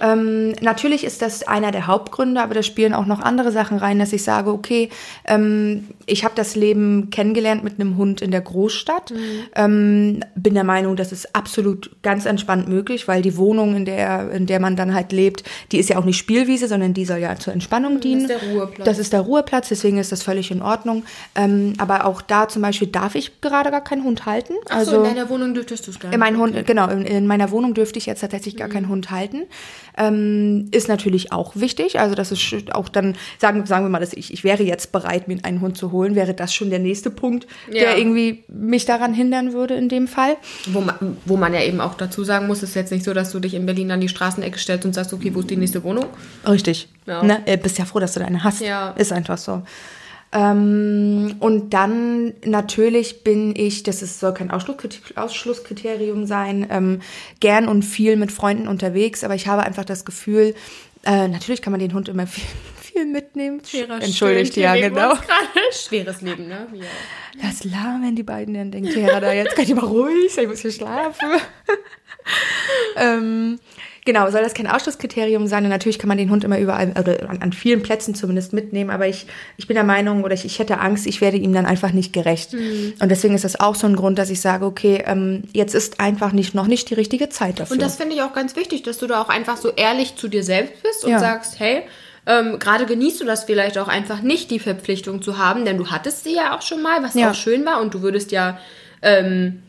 Ähm, 0.01 0.51
natürlich 0.61 1.05
ist 1.05 1.21
das 1.21 1.47
einer 1.47 1.71
der 1.71 1.87
Hauptgründe, 1.87 2.41
aber 2.41 2.53
da 2.53 2.63
spielen 2.63 2.93
auch 2.93 3.05
noch 3.05 3.21
andere 3.21 3.51
Sachen 3.53 3.77
rein, 3.77 3.97
dass 3.97 4.11
ich 4.11 4.23
sage, 4.23 4.51
okay, 4.51 4.89
ähm, 5.25 5.87
ich 6.05 6.25
habe 6.25 6.33
das 6.35 6.55
Leben 6.55 7.09
kennengelernt 7.11 7.63
mit 7.63 7.79
einem 7.79 7.95
Hund 7.95 8.21
in 8.21 8.31
der 8.31 8.41
Großstadt. 8.41 9.11
Mhm. 9.11 9.17
Ähm, 9.55 10.19
bin 10.35 10.53
der 10.53 10.65
Meinung, 10.65 10.97
das 10.97 11.13
ist 11.13 11.33
absolut 11.33 11.91
ganz 12.03 12.25
entspannt 12.25 12.67
möglich, 12.67 13.07
weil 13.07 13.21
die 13.21 13.37
Wohnung, 13.37 13.75
in 13.75 13.85
der, 13.85 14.31
in 14.31 14.45
der 14.47 14.59
man 14.59 14.75
dann 14.75 14.93
halt 14.93 15.13
lebt, 15.13 15.43
die 15.71 15.77
ist 15.77 15.89
ja 15.89 15.97
auch 15.97 16.05
nicht 16.05 16.17
Spielwiese, 16.17 16.67
sondern 16.67 16.93
die 16.93 17.05
soll 17.05 17.19
ja 17.19 17.35
zur 17.37 17.53
Entspannung 17.53 18.01
dienen. 18.01 18.27
der 18.27 18.41
Ruheplatz. 18.43 18.85
Das 18.85 18.99
ist 18.99 19.13
der 19.13 19.21
Ruheplatz, 19.21 19.69
deswegen 19.69 19.97
ist 19.97 20.11
das 20.11 20.23
völlig 20.23 20.51
in 20.51 20.61
Ordnung. 20.61 21.03
Ähm, 21.35 21.73
aber 21.77 22.05
auch 22.05 22.21
da 22.21 22.49
zum 22.49 22.61
Beispiel 22.67 22.87
darf 22.87 23.15
ich 23.15 23.41
gerade 23.41 23.71
gar 23.71 23.83
keinen 23.83 24.03
Hund 24.03 24.25
halten. 24.25 24.53
Ach 24.69 24.77
also 24.77 24.91
so, 24.91 24.97
in 24.97 25.03
deiner 25.15 25.29
Wohnung 25.29 25.53
dürftest 25.53 25.87
du 25.87 25.91
es 25.91 25.99
gar 25.99 26.11
in 26.13 26.19
meinen 26.19 26.33
nicht. 26.39 26.55
Hund, 26.55 26.67
genau, 26.67 26.89
in, 26.89 27.01
in 27.05 27.27
meiner 27.27 27.51
Wohnung 27.51 27.73
dürfte 27.73 27.97
ich 27.99 28.05
jetzt 28.05 28.19
tatsächlich 28.21 28.55
Mhm. 28.55 28.59
gar 28.59 28.69
keinen 28.69 28.89
Hund 28.89 29.11
halten. 29.11 29.43
Ähm, 29.97 30.67
ist 30.71 30.87
natürlich 30.87 31.31
auch 31.31 31.55
wichtig. 31.55 31.99
Also 31.99 32.15
das 32.15 32.31
ist 32.31 32.73
auch 32.73 32.89
dann, 32.89 33.15
sagen, 33.39 33.65
sagen 33.65 33.85
wir 33.85 33.89
mal, 33.89 33.99
dass 33.99 34.13
ich, 34.13 34.33
ich 34.33 34.43
wäre 34.43 34.63
jetzt 34.63 34.91
bereit, 34.91 35.27
mir 35.27 35.37
einen 35.43 35.61
Hund 35.61 35.77
zu 35.77 35.91
holen, 35.91 36.15
wäre 36.15 36.33
das 36.33 36.53
schon 36.53 36.69
der 36.69 36.79
nächste 36.79 37.09
Punkt, 37.09 37.47
Ja. 37.67 37.79
der 37.81 37.97
irgendwie 37.97 38.43
mich 38.47 38.85
daran 38.85 39.13
hindern 39.13 39.53
würde 39.53 39.75
in 39.75 39.89
dem 39.89 40.07
Fall. 40.07 40.37
Wo 40.67 40.81
man, 40.81 41.17
wo 41.25 41.37
man 41.37 41.53
ja 41.53 41.61
eben 41.61 41.79
auch 41.81 41.95
dazu 41.95 42.23
sagen 42.23 42.47
muss, 42.47 42.63
ist 42.63 42.75
jetzt 42.75 42.91
nicht 42.91 43.05
so, 43.05 43.13
dass 43.13 43.31
du 43.31 43.39
dich 43.39 43.53
in 43.53 43.65
Berlin 43.65 43.91
an 43.91 44.01
die 44.01 44.09
Straßenecke 44.09 44.59
stellst 44.59 44.85
und 44.85 44.93
sagst, 44.93 45.13
okay, 45.13 45.33
wo 45.33 45.39
ist 45.39 45.49
die 45.49 45.57
nächste 45.57 45.83
Wohnung? 45.83 46.05
Richtig. 46.47 46.89
Ja. 47.05 47.23
Ne? 47.23 47.41
Äh, 47.45 47.57
bist 47.57 47.77
ja 47.77 47.85
froh, 47.85 47.99
dass 47.99 48.13
du 48.13 48.19
deine 48.19 48.43
hast. 48.43 48.61
Ja. 48.61 48.89
Ist 48.97 49.11
einfach 49.13 49.37
so. 49.37 49.61
Ähm, 50.35 51.37
und 51.39 51.73
dann 51.73 52.33
natürlich 52.43 53.23
bin 53.23 53.55
ich, 53.55 53.83
das 53.83 54.01
ist, 54.01 54.19
soll 54.19 54.33
kein 54.33 54.51
Ausschlusskriterium, 54.51 56.25
sein, 56.25 56.67
ähm, 56.69 57.01
gern 57.39 57.69
und 57.69 57.83
viel 57.83 58.17
mit 58.17 58.33
Freunden 58.33 58.67
unterwegs, 58.67 59.23
aber 59.23 59.35
ich 59.35 59.47
habe 59.47 59.63
einfach 59.63 59.85
das 59.85 60.03
Gefühl, 60.03 60.53
äh, 61.05 61.29
natürlich 61.29 61.61
kann 61.61 61.71
man 61.71 61.79
den 61.79 61.93
Hund 61.93 62.09
immer 62.09 62.27
viel, 62.27 62.43
viel 62.81 63.05
mitnehmen. 63.05 63.61
Entschuldigt, 64.01 64.57
ja, 64.57 64.75
genau. 64.75 65.13
Schweres 65.71 66.19
Leben, 66.19 66.49
ne? 66.49 66.67
Ja. 66.73 66.85
Lass 67.41 67.63
lahm, 67.63 68.03
wenn 68.03 68.17
die 68.17 68.23
beiden 68.23 68.55
dann 68.55 68.71
denken, 68.71 68.99
ja, 68.99 69.17
da 69.21 69.31
jetzt 69.31 69.55
kann 69.55 69.63
ich 69.63 69.73
mal 69.73 69.85
ruhig 69.85 70.33
sein, 70.33 70.43
ich 70.43 70.49
muss 70.49 70.59
hier 70.59 70.71
schlafen. 70.71 71.29
ähm, 72.97 73.57
genau, 74.05 74.29
soll 74.31 74.41
das 74.41 74.53
kein 74.53 74.67
Ausschlusskriterium 74.67 75.47
sein? 75.47 75.63
Und 75.63 75.69
natürlich 75.71 75.99
kann 75.99 76.07
man 76.07 76.17
den 76.17 76.29
Hund 76.29 76.43
immer 76.43 76.59
überall, 76.59 76.93
oder 76.97 77.29
an, 77.29 77.41
an 77.41 77.53
vielen 77.53 77.81
Plätzen 77.81 78.15
zumindest 78.15 78.53
mitnehmen, 78.53 78.89
aber 78.91 79.07
ich, 79.07 79.25
ich 79.57 79.67
bin 79.67 79.75
der 79.75 79.83
Meinung, 79.83 80.23
oder 80.23 80.33
ich, 80.33 80.45
ich 80.45 80.59
hätte 80.59 80.79
Angst, 80.79 81.05
ich 81.07 81.19
werde 81.21 81.37
ihm 81.37 81.53
dann 81.53 81.65
einfach 81.65 81.91
nicht 81.91 82.13
gerecht. 82.13 82.53
Und 82.53 83.09
deswegen 83.09 83.35
ist 83.35 83.43
das 83.43 83.59
auch 83.59 83.75
so 83.75 83.87
ein 83.87 83.95
Grund, 83.95 84.17
dass 84.17 84.29
ich 84.29 84.39
sage, 84.41 84.65
okay, 84.65 85.03
ähm, 85.05 85.43
jetzt 85.53 85.75
ist 85.75 85.99
einfach 85.99 86.31
nicht, 86.31 86.55
noch 86.55 86.67
nicht 86.67 86.89
die 86.89 86.93
richtige 86.93 87.29
Zeit 87.29 87.59
dafür. 87.59 87.73
Und 87.73 87.81
das 87.81 87.97
finde 87.97 88.15
ich 88.15 88.21
auch 88.21 88.33
ganz 88.33 88.55
wichtig, 88.55 88.83
dass 88.83 88.97
du 88.99 89.07
da 89.07 89.21
auch 89.21 89.29
einfach 89.29 89.57
so 89.57 89.71
ehrlich 89.71 90.15
zu 90.15 90.27
dir 90.27 90.43
selbst 90.43 90.81
bist 90.83 91.03
und 91.03 91.11
Ja. 91.11 91.19
sagst, 91.19 91.59
hey, 91.59 91.81
ähm, 92.27 92.57
gerade 92.59 92.85
genießt 92.85 93.21
du 93.21 93.25
das 93.25 93.43
vielleicht 93.43 93.77
auch 93.77 93.87
einfach 93.87 94.21
nicht, 94.21 94.49
die 94.51 94.59
Verpflichtung 94.59 95.21
zu 95.21 95.37
haben, 95.37 95.65
denn 95.65 95.77
du 95.77 95.87
hattest 95.91 96.23
sie 96.23 96.35
ja 96.35 96.55
auch 96.55 96.61
schon 96.61 96.81
mal, 96.81 97.03
was 97.03 97.13
Ja. 97.15 97.31
auch 97.31 97.35
schön 97.35 97.65
war 97.65 97.81
und 97.81 97.93
du 97.93 98.01
würdest 98.01 98.31
ja, 98.31 98.59
ähm, 99.01 99.61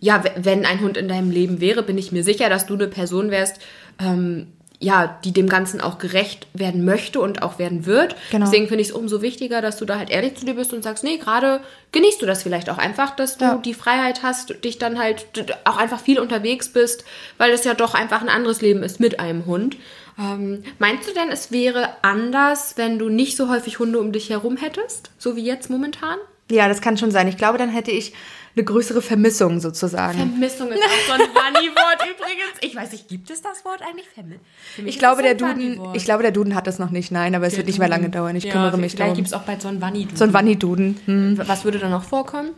ja, 0.00 0.22
wenn 0.36 0.66
ein 0.66 0.80
Hund 0.80 0.96
in 0.98 1.08
deinem 1.08 1.30
Leben 1.30 1.60
wäre, 1.60 1.82
bin 1.82 1.96
ich 1.96 2.12
mir 2.12 2.22
sicher, 2.24 2.48
dass 2.50 2.66
du 2.66 2.74
eine 2.74 2.88
Person 2.88 3.30
wärst, 3.30 3.56
ähm, 3.98 4.48
ja, 4.80 5.18
die 5.24 5.32
dem 5.32 5.48
Ganzen 5.48 5.80
auch 5.80 5.96
gerecht 5.98 6.46
werden 6.52 6.84
möchte 6.84 7.18
und 7.20 7.42
auch 7.42 7.58
werden 7.58 7.86
wird. 7.86 8.16
Genau. 8.30 8.44
Deswegen 8.44 8.68
finde 8.68 8.82
ich 8.82 8.88
es 8.88 8.94
umso 8.94 9.22
wichtiger, 9.22 9.62
dass 9.62 9.78
du 9.78 9.86
da 9.86 9.96
halt 9.98 10.10
ehrlich 10.10 10.34
zu 10.36 10.44
dir 10.44 10.54
bist 10.54 10.74
und 10.74 10.82
sagst, 10.82 11.04
nee, 11.04 11.16
gerade 11.16 11.60
genießt 11.92 12.20
du 12.20 12.26
das 12.26 12.42
vielleicht 12.42 12.68
auch 12.68 12.76
einfach, 12.76 13.16
dass 13.16 13.38
du 13.38 13.44
Ja. 13.46 13.56
die 13.56 13.72
Freiheit 13.72 14.22
hast, 14.22 14.62
dich 14.62 14.76
dann 14.78 14.98
halt 14.98 15.26
auch 15.64 15.78
einfach 15.78 16.00
viel 16.00 16.18
unterwegs 16.18 16.68
bist, 16.68 17.04
weil 17.38 17.52
es 17.52 17.64
ja 17.64 17.72
doch 17.72 17.94
einfach 17.94 18.20
ein 18.20 18.28
anderes 18.28 18.60
Leben 18.60 18.82
ist 18.82 19.00
mit 19.00 19.20
einem 19.20 19.46
Hund. 19.46 19.76
Ähm, 20.18 20.62
meinst 20.78 21.08
du 21.08 21.14
denn, 21.14 21.30
es 21.30 21.50
wäre 21.50 21.88
anders, 22.02 22.74
wenn 22.76 22.98
du 22.98 23.08
nicht 23.08 23.36
so 23.38 23.48
häufig 23.48 23.78
Hunde 23.78 23.98
um 24.00 24.12
dich 24.12 24.28
herum 24.28 24.56
hättest, 24.58 25.10
so 25.18 25.34
wie 25.34 25.44
jetzt 25.44 25.70
momentan? 25.70 26.18
ja, 26.50 26.68
das 26.68 26.82
kann 26.82 26.98
schon 26.98 27.10
sein. 27.10 27.26
Ich 27.26 27.38
glaube, 27.38 27.56
dann 27.56 27.70
hätte 27.70 27.90
ich 27.90 28.12
eine 28.56 28.64
größere 28.64 29.02
Vermissung 29.02 29.58
sozusagen. 29.60 30.16
Vermissung 30.18 30.68
ist 30.70 30.82
auch 30.82 31.06
so 31.08 31.12
ein 31.14 31.18
Bunny-Wort 31.34 32.02
übrigens. 32.02 32.58
Ich 32.60 32.76
weiß 32.76 32.92
nicht, 32.92 33.08
gibt 33.08 33.30
es 33.30 33.42
das 33.42 33.64
Wort 33.64 33.82
eigentlich? 33.82 34.06
Vermi 34.14 34.38
Ich 34.88 34.98
glaube, 34.98 35.22
der 35.22 35.34
Duden, 35.34 35.80
ich 35.94 36.04
glaube, 36.04 36.22
der 36.22 36.32
Duden 36.32 36.54
hat 36.54 36.66
das 36.66 36.78
noch 36.78 36.90
nicht, 36.90 37.10
nein, 37.10 37.34
aber 37.34 37.46
es 37.46 37.56
wird 37.56 37.66
nicht 37.66 37.78
mehr 37.78 37.88
lange 37.88 38.10
dauern. 38.10 38.36
Ich 38.36 38.48
kümmere 38.48 38.76
mich 38.76 38.92
Vielleicht 38.92 39.00
darum. 39.00 39.16
gibt 39.16 39.28
es 39.28 39.34
auch 39.34 39.42
bald 39.42 39.60
so 39.60 39.68
ein 39.68 39.80
Bunny-Duden. 39.80 40.16
So 40.16 40.24
ein 40.24 40.32
Wanni-Duden. 40.32 41.00
Hm. 41.06 41.40
Was 41.46 41.64
würde 41.64 41.78
da 41.78 41.88
noch 41.88 42.04
vorkommen? 42.04 42.50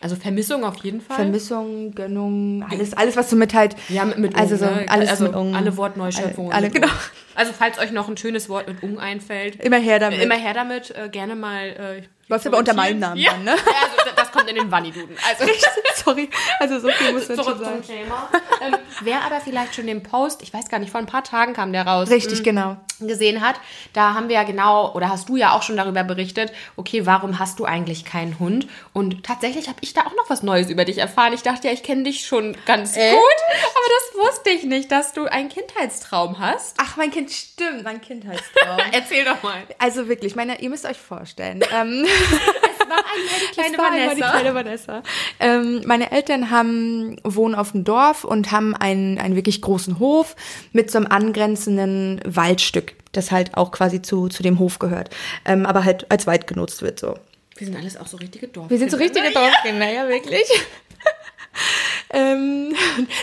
Also 0.00 0.14
Vermissung 0.14 0.64
auf 0.64 0.76
jeden 0.84 1.00
Fall. 1.00 1.16
Vermissung, 1.16 1.92
Gönnung, 1.94 2.64
alles, 2.68 2.92
alles, 2.94 3.16
was 3.16 3.30
du 3.30 3.36
mit 3.36 3.54
halt. 3.54 3.74
Ja, 3.88 4.04
mit, 4.04 4.18
mit 4.18 4.36
also 4.36 4.54
Ung, 4.54 4.60
so, 4.60 4.66
ne? 4.66 4.86
alles 4.88 5.08
also 5.10 5.24
mit 5.24 5.34
Ung. 5.34 5.56
alle 5.56 5.76
Wortneuschöpfungen. 5.76 6.52
Alle, 6.52 6.66
mit 6.66 6.74
genau. 6.74 6.88
Also 7.34 7.52
falls 7.56 7.78
euch 7.78 7.92
noch 7.92 8.08
ein 8.08 8.16
schönes 8.16 8.48
Wort 8.48 8.68
mit 8.68 8.82
Ung 8.82 8.98
einfällt, 8.98 9.56
Immer 9.56 9.78
her 9.78 9.98
damit. 9.98 10.20
immer 10.22 10.36
her 10.36 10.52
damit, 10.54 10.90
äh, 10.90 11.08
gerne 11.08 11.34
mal. 11.34 11.68
Äh, 11.68 12.02
Läuft 12.28 12.46
aber 12.46 12.58
unter 12.58 12.74
meinem. 12.74 12.98
Namen 12.98 13.20
ja. 13.20 13.32
dann, 13.32 13.44
ne? 13.44 13.52
Ja, 13.52 13.82
also 13.82 14.10
das 14.16 14.32
kommt 14.32 14.48
in 14.48 14.56
den 14.56 14.68
Bunny-Duden. 14.68 15.16
Also 15.28 15.44
Sorry, 16.04 16.28
also 16.58 16.80
so 16.80 16.88
viel 16.88 17.12
muss 17.12 17.26
zum 17.26 17.36
Thema. 17.82 18.28
ähm, 18.60 18.76
wer 19.02 19.22
aber 19.22 19.40
vielleicht 19.40 19.74
schon 19.74 19.86
den 19.86 20.02
Post, 20.02 20.42
ich 20.42 20.52
weiß 20.52 20.68
gar 20.68 20.78
nicht, 20.78 20.90
vor 20.90 21.00
ein 21.00 21.06
paar 21.06 21.24
Tagen 21.24 21.52
kam 21.52 21.72
der 21.72 21.86
raus. 21.86 22.10
Richtig, 22.10 22.42
genau. 22.42 22.76
gesehen 23.00 23.40
hat, 23.40 23.56
da 23.92 24.14
haben 24.14 24.28
wir 24.28 24.36
ja 24.36 24.42
genau, 24.44 24.92
oder 24.94 25.08
hast 25.08 25.28
du 25.28 25.36
ja 25.36 25.52
auch 25.52 25.62
schon 25.62 25.76
darüber 25.76 26.04
berichtet, 26.04 26.52
okay, 26.76 27.06
warum 27.06 27.38
hast 27.38 27.58
du 27.58 27.64
eigentlich 27.64 28.04
keinen 28.04 28.38
Hund? 28.38 28.66
Und 28.92 29.24
tatsächlich 29.24 29.68
habe 29.68 29.78
ich 29.82 29.94
da 29.94 30.02
auch 30.02 30.14
noch 30.16 30.28
was 30.28 30.42
Neues 30.42 30.70
über 30.70 30.84
dich 30.84 30.98
erfahren. 30.98 31.32
Ich 31.32 31.42
dachte 31.42 31.68
ja, 31.68 31.74
ich 31.74 31.82
kenne 31.82 32.04
dich 32.04 32.26
schon 32.26 32.56
ganz 32.66 32.94
gut, 32.94 33.02
aber 33.02 33.14
das 33.14 34.28
wusste 34.28 34.50
ich 34.50 34.64
nicht, 34.64 34.90
dass 34.90 35.12
du 35.12 35.26
einen 35.26 35.48
Kindheitstraum 35.48 36.38
hast. 36.38 36.76
Ach, 36.78 36.96
mein 36.96 37.10
Kind, 37.10 37.30
stimmt, 37.30 37.84
mein 37.84 38.00
Kindheitstraum. 38.00 38.78
Erzähl 38.92 39.24
doch 39.24 39.42
mal. 39.42 39.62
also 39.78 40.08
wirklich, 40.08 40.34
meine, 40.36 40.60
ihr 40.60 40.70
müsst 40.70 40.86
euch 40.86 40.98
vorstellen. 40.98 41.62
Ähm, 41.72 42.06
Es 42.78 42.88
war 42.88 42.98
einmal 42.98 43.40
die 43.40 43.52
kleine 43.52 43.78
einmal 43.78 44.14
die 44.14 44.20
Vanessa. 44.20 44.30
kleine 44.30 44.54
Vanessa. 44.54 45.02
Ähm, 45.40 45.82
meine 45.86 46.12
Eltern 46.12 46.50
haben, 46.50 47.16
wohnen 47.24 47.54
auf 47.54 47.72
dem 47.72 47.84
Dorf 47.84 48.24
und 48.24 48.52
haben 48.52 48.74
einen, 48.76 49.18
einen 49.18 49.34
wirklich 49.34 49.60
großen 49.60 49.98
Hof 49.98 50.36
mit 50.72 50.90
so 50.90 50.98
einem 50.98 51.08
angrenzenden 51.08 52.20
Waldstück, 52.24 52.94
das 53.12 53.32
halt 53.32 53.56
auch 53.56 53.72
quasi 53.72 54.02
zu, 54.02 54.28
zu 54.28 54.42
dem 54.42 54.58
Hof 54.58 54.78
gehört, 54.78 55.10
ähm, 55.44 55.66
aber 55.66 55.84
halt 55.84 56.10
als 56.10 56.26
Wald 56.26 56.46
genutzt 56.46 56.82
wird 56.82 57.00
so. 57.00 57.18
Wir 57.56 57.66
sind 57.66 57.76
alles 57.76 57.96
auch 57.96 58.06
so 58.06 58.18
richtige 58.18 58.48
Dorf. 58.48 58.68
Wir 58.70 58.78
sind 58.78 58.90
so 58.90 58.98
richtige 58.98 59.32
Dorfkinder, 59.32 59.90
ja, 59.90 60.08
wirklich. 60.08 60.44
Ähm, 62.10 62.74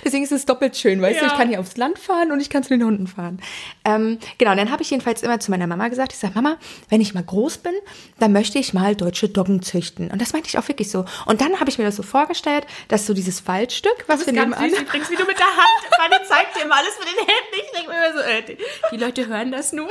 deswegen 0.03 0.23
ist 0.23 0.31
es 0.31 0.45
doppelt 0.45 0.75
schön, 0.77 1.01
weißt 1.01 1.19
du, 1.21 1.25
Ja. 1.25 1.31
ich 1.31 1.37
kann 1.37 1.49
hier 1.49 1.59
aufs 1.59 1.77
Land 1.77 1.99
fahren 1.99 2.31
und 2.31 2.39
ich 2.39 2.49
kann 2.49 2.63
zu 2.63 2.69
den 2.69 2.83
Hunden 2.83 3.07
fahren. 3.07 3.39
Ähm, 3.85 4.19
genau, 4.37 4.55
dann 4.55 4.71
habe 4.71 4.81
ich 4.83 4.89
jedenfalls 4.89 5.23
immer 5.23 5.39
zu 5.39 5.51
meiner 5.51 5.67
Mama 5.67 5.87
gesagt, 5.87 6.13
ich 6.13 6.19
sage, 6.19 6.33
Mama, 6.35 6.57
wenn 6.89 7.01
ich 7.01 7.13
mal 7.13 7.23
groß 7.23 7.59
bin, 7.59 7.73
dann 8.19 8.33
möchte 8.33 8.59
ich 8.59 8.73
mal 8.73 8.95
deutsche 8.95 9.29
Doggen 9.29 9.61
züchten. 9.61 10.11
Und 10.11 10.21
das 10.21 10.33
meinte 10.33 10.47
ich 10.49 10.57
auch 10.57 10.67
wirklich 10.67 10.89
so. 10.91 11.05
Und 11.25 11.41
dann 11.41 11.59
habe 11.59 11.69
ich 11.69 11.77
mir 11.77 11.85
das 11.85 11.95
so 11.95 12.03
vorgestellt, 12.03 12.65
dass 12.87 13.05
so 13.05 13.13
dieses 13.13 13.47
Waldstück, 13.47 14.05
was 14.07 14.25
wir 14.25 14.33
nebenan... 14.33 14.69
übrigens, 14.69 15.09
wie 15.09 15.15
du 15.15 15.25
mit 15.25 15.37
der 15.37 15.45
Hand, 15.45 15.95
Fanny 15.97 16.27
zeigt 16.27 16.55
dir 16.57 16.63
immer 16.65 16.75
alles 16.75 16.93
mit 16.99 17.07
den 17.07 17.17
Händen. 17.17 17.55
Ich 17.55 17.71
denke 17.71 17.89
mir 17.91 18.07
immer 18.07 18.13
so, 18.13 18.53
äh, 18.53 18.57
die 18.91 18.97
Leute 18.97 19.27
hören 19.27 19.51
das 19.51 19.73
nur. 19.73 19.89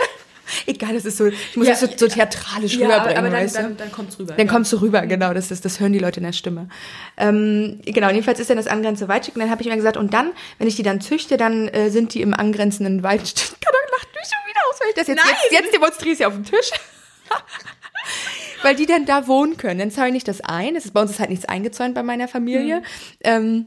Egal, 0.66 0.95
das 0.95 1.04
ist 1.04 1.16
so, 1.16 1.26
ich 1.26 1.57
muss 1.57 1.66
Ja, 1.66 1.73
das 1.73 1.81
so, 1.81 1.87
so 1.97 2.09
theatralisch 2.09 2.76
rüberbringen, 2.76 3.19
aber 3.19 3.31
dann, 3.31 3.33
weißt 3.33 3.59
du? 3.59 3.62
dann, 3.62 3.76
dann 3.76 3.92
kommt's 3.92 4.19
rüber. 4.19 4.35
Dann 4.35 4.47
ja. 4.47 4.52
kommst 4.52 4.73
du 4.73 4.81
rüber, 4.81 5.07
genau, 5.07 5.35
das, 5.35 5.50
ist, 5.50 5.64
das 5.64 5.81
hören 5.81 5.92
die 5.92 5.99
Leute 5.99 6.21
in 6.21 6.25
der 6.25 6.33
Stimme. 6.33 6.69
Ähm, 7.16 7.81
genau, 7.85 8.11
jedenfalls 8.11 8.40
ist 8.40 8.50
dann 8.50 8.57
das 8.57 8.66
angrenzende 8.66 9.12
Waldstück 9.12 9.37
und 9.37 9.40
dann 9.40 9.50
habe 9.50 9.62
ich 9.62 9.69
mir 9.69 9.76
gesagt, 9.76 9.97
und 9.97 10.14
dann, 10.14 10.33
wenn 10.59 10.69
ich 10.69 10.76
die 10.76 10.83
dann 10.83 11.00
züchte, 11.00 11.37
dann 11.37 11.69
äh, 11.69 11.90
sind 11.90 12.14
die 12.14 12.23
im 12.23 12.35
angrenzenden 12.35 13.02
Waldstück. 13.02 13.61
Kann 13.61 13.73
doch 13.73 13.99
lacht 13.99 14.09
mich 14.14 14.25
schon 14.25 14.50
wieder 14.50 14.61
aus, 14.71 14.81
weil 14.81 14.88
ich 14.88 14.95
das 14.95 15.07
jetzt, 15.09 15.25
jetzt, 15.50 15.62
jetzt 15.62 15.75
demonstriere 15.75 16.12
ich 16.12 16.19
sie 16.19 16.26
auf 16.26 16.35
dem 16.35 16.45
Tisch. 16.45 16.71
weil 18.62 18.76
die 18.76 18.87
dann 18.87 19.07
da 19.07 19.26
wohnen 19.26 19.57
können. 19.57 19.78
Dann 19.78 19.90
zäune 19.90 20.16
ich 20.16 20.25
das 20.25 20.40
ein. 20.40 20.75
Das 20.75 20.85
ist, 20.85 20.92
bei 20.92 21.00
uns 21.00 21.11
ist 21.11 21.21
halt 21.21 21.31
nichts 21.31 21.45
eingezäunt 21.47 21.95
bei 21.95 22.02
meiner 22.02 22.28
Familie. 22.28 22.83
Ähm, 23.23 23.66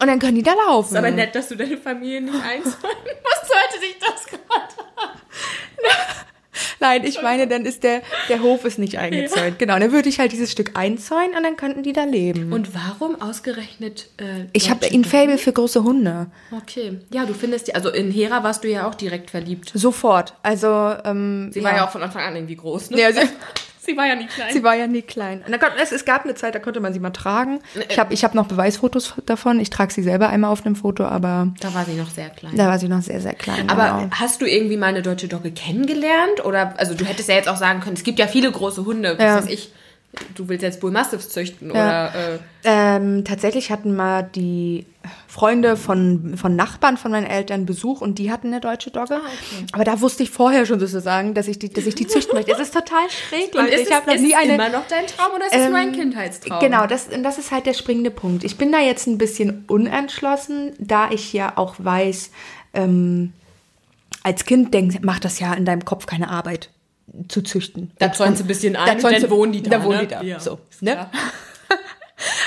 und 0.00 0.08
dann 0.08 0.18
können 0.18 0.34
die 0.34 0.42
da 0.42 0.54
laufen. 0.54 0.94
Ist 0.94 0.98
aber 0.98 1.10
nett, 1.10 1.34
dass 1.34 1.48
du 1.48 1.56
deine 1.56 1.76
Familie 1.76 2.20
nicht 2.20 2.34
einzahlen 2.34 2.62
musst. 2.62 3.52
Sollte 3.52 3.80
sich 3.80 3.96
das 4.00 4.26
gerade. 4.26 4.40
Nein, 6.84 7.04
ich 7.04 7.22
meine, 7.22 7.46
dann 7.46 7.64
ist 7.64 7.82
der, 7.82 8.02
der 8.28 8.42
Hof 8.42 8.66
ist 8.66 8.78
nicht 8.78 8.98
eingezäunt. 8.98 9.58
Genau, 9.58 9.78
dann 9.78 9.90
würde 9.90 10.10
ich 10.10 10.18
halt 10.18 10.32
dieses 10.32 10.52
Stück 10.52 10.72
einzäunen 10.74 11.34
und 11.34 11.42
dann 11.42 11.56
könnten 11.56 11.82
die 11.82 11.94
da 11.94 12.04
leben. 12.04 12.52
Und 12.52 12.74
warum 12.74 13.20
ausgerechnet? 13.22 14.08
Äh, 14.18 14.48
ich 14.52 14.68
habe 14.68 14.86
ein? 14.86 15.04
Fable 15.04 15.38
für 15.38 15.52
große 15.52 15.82
Hunde. 15.82 16.26
Okay. 16.50 16.98
Ja, 17.10 17.24
du 17.24 17.32
findest 17.32 17.68
die. 17.68 17.74
Also 17.74 17.88
in 17.90 18.10
Hera 18.10 18.42
warst 18.42 18.64
du 18.64 18.68
ja 18.68 18.86
auch 18.86 18.94
direkt 18.94 19.30
verliebt. 19.30 19.70
Sofort. 19.74 20.34
Also, 20.42 20.94
ähm, 21.04 21.50
Sie 21.52 21.62
war 21.64 21.74
ja 21.74 21.86
auch 21.86 21.90
von 21.90 22.02
Anfang 22.02 22.22
an 22.22 22.36
irgendwie 22.36 22.56
groß, 22.56 22.90
ne? 22.90 23.00
Ja, 23.00 23.12
sie, 23.12 23.20
Sie 23.86 23.96
war 23.96 24.06
ja 24.06 24.14
nie 24.14 24.26
klein. 24.26 24.52
sie 24.52 24.62
war 24.62 24.74
ja 24.74 24.86
nie 24.86 25.02
klein. 25.02 25.42
Und 25.46 25.52
dann 25.52 25.60
es, 25.82 25.92
es 25.92 26.04
gab 26.04 26.24
eine 26.24 26.34
Zeit, 26.34 26.54
da 26.54 26.58
konnte 26.58 26.80
man 26.80 26.92
sie 26.92 27.00
mal 27.00 27.10
tragen. 27.10 27.60
Ich 27.88 27.98
habe 27.98 28.14
ich 28.14 28.24
hab 28.24 28.34
noch 28.34 28.46
Beweisfotos 28.46 29.14
davon. 29.26 29.60
Ich 29.60 29.70
trage 29.70 29.92
sie 29.92 30.02
selber 30.02 30.28
einmal 30.28 30.50
auf 30.50 30.64
einem 30.64 30.76
Foto, 30.76 31.04
aber 31.04 31.48
da 31.60 31.74
war 31.74 31.84
sie 31.84 31.94
noch 31.94 32.10
sehr 32.10 32.30
klein. 32.30 32.56
da 32.56 32.68
war 32.68 32.78
sie 32.78 32.88
noch 32.88 33.02
sehr, 33.02 33.20
sehr 33.20 33.34
klein. 33.34 33.68
Aber 33.68 34.00
genau. 34.00 34.10
hast 34.12 34.40
du 34.40 34.46
irgendwie 34.46 34.76
mal 34.76 34.86
eine 34.86 35.02
deutsche 35.02 35.28
Dogge 35.28 35.50
kennengelernt? 35.50 36.44
Oder, 36.44 36.74
also 36.78 36.94
du 36.94 37.04
hättest 37.04 37.28
ja 37.28 37.34
jetzt 37.34 37.48
auch 37.48 37.56
sagen 37.56 37.80
können, 37.80 37.96
es 37.96 38.04
gibt 38.04 38.18
ja 38.18 38.26
viele 38.26 38.50
große 38.50 38.84
Hunde, 38.84 39.14
was 39.18 39.24
Ja. 39.24 39.36
weiß 39.36 39.50
ich. 39.50 39.70
Du 40.34 40.48
willst 40.48 40.62
jetzt 40.62 40.80
Bull 40.80 40.90
Mastiffs 40.90 41.28
züchten 41.28 41.68
Ja. 41.74 42.10
oder 42.10 42.34
äh, 42.34 42.38
Ähm, 42.64 43.24
tatsächlich 43.24 43.70
hatten 43.70 43.94
mal 43.94 44.22
die 44.22 44.86
Freunde 45.28 45.76
von, 45.76 46.36
von 46.38 46.56
Nachbarn 46.56 46.96
von 46.96 47.10
meinen 47.10 47.26
Eltern 47.26 47.66
Besuch 47.66 48.00
und 48.00 48.18
die 48.18 48.32
hatten 48.32 48.46
eine 48.48 48.60
deutsche 48.60 48.90
Dogge. 48.90 49.20
Aber 49.72 49.84
da 49.84 50.00
wusste 50.00 50.22
ich 50.22 50.30
vorher 50.30 50.64
schon 50.64 50.80
sozusagen, 50.80 51.34
dass 51.34 51.46
ich 51.46 51.58
die, 51.58 51.70
dass 51.70 51.84
ich 51.86 51.94
die 51.94 52.06
züchten 52.06 52.34
möchte. 52.34 52.52
Es 52.52 52.58
ist 52.60 52.72
total 52.72 53.08
schräg. 53.10 53.54
Und 53.54 53.66
ist 53.68 53.88
ich 53.88 53.92
habe 53.92 54.10
noch 54.10 54.18
nie 54.18 54.32
es 54.32 54.38
eine. 54.38 54.54
immer 54.54 54.68
noch 54.70 54.86
dein 54.88 55.06
Traum 55.06 55.32
oder 55.36 55.46
ist 55.46 55.54
es 55.54 55.68
nur 55.68 55.78
ein 55.78 55.88
Ähm, 55.88 55.94
Kindheitstraum? 55.94 56.60
Genau, 56.60 56.86
das, 56.86 57.08
und 57.08 57.22
das 57.22 57.36
ist 57.38 57.50
halt 57.52 57.66
der 57.66 57.74
springende 57.74 58.10
Punkt. 58.10 58.44
Ich 58.44 58.56
bin 58.56 58.72
da 58.72 58.80
jetzt 58.80 59.06
ein 59.06 59.18
bisschen 59.18 59.64
unentschlossen, 59.66 60.72
da 60.78 61.10
ich 61.10 61.32
ja 61.34 61.52
auch 61.56 61.74
weiß, 61.78 62.30
ähm, 62.72 63.32
als 64.22 64.46
Kind 64.46 64.72
denk, 64.72 65.04
macht 65.04 65.24
das 65.26 65.38
ja 65.38 65.52
in 65.52 65.66
deinem 65.66 65.84
Kopf 65.84 66.06
keine 66.06 66.30
Arbeit 66.30 66.70
zu 67.28 67.42
züchten. 67.42 67.90
Da 67.98 68.12
zäunst 68.12 68.40
du 68.40 68.44
ein 68.44 68.48
bisschen 68.48 68.76
ein 68.76 69.00
Da 69.00 69.08
dann 69.10 69.30
wohnen 69.30 69.52
die 69.52 69.62
da. 69.62 69.70
da 69.78 69.84
wohnen 69.84 69.98
ne? 69.98 70.06
die 70.06 70.14
da, 70.14 70.22
Ja. 70.22 70.40
so, 70.40 70.58
ne? 70.80 71.08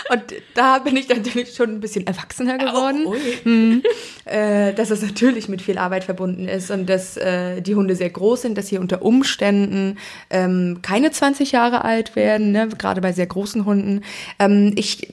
Und 0.10 0.24
da 0.56 0.80
bin 0.80 0.96
ich 0.96 1.10
natürlich 1.10 1.54
schon 1.54 1.70
ein 1.72 1.80
bisschen 1.82 2.08
erwachsener 2.08 2.58
geworden. 2.58 3.04
Oh, 3.06 3.12
ui. 3.12 3.84
äh, 4.26 4.74
dass 4.74 4.90
es 4.90 5.02
natürlich 5.02 5.50
mit 5.50 5.62
viel 5.62 5.78
Arbeit 5.78 6.06
verbunden 6.06 6.48
ist 6.48 6.72
und 6.72 6.88
dass 6.90 7.18
äh, 7.18 7.62
die 7.62 7.76
Hunde 7.76 7.96
sehr 7.96 8.10
groß 8.10 8.44
sind, 8.44 8.58
dass 8.58 8.68
sie 8.68 8.78
unter 8.78 9.02
Umständen 9.02 9.98
ähm, 10.30 10.80
keine 10.82 11.12
20 11.12 11.52
Jahre 11.52 11.84
alt 11.84 12.16
werden, 12.16 12.54
ne? 12.54 12.70
gerade 12.70 13.02
bei 13.02 13.12
sehr 13.12 13.28
großen 13.28 13.66
Hunden. 13.66 14.02
Ähm, 14.40 14.72
ich, 14.76 15.10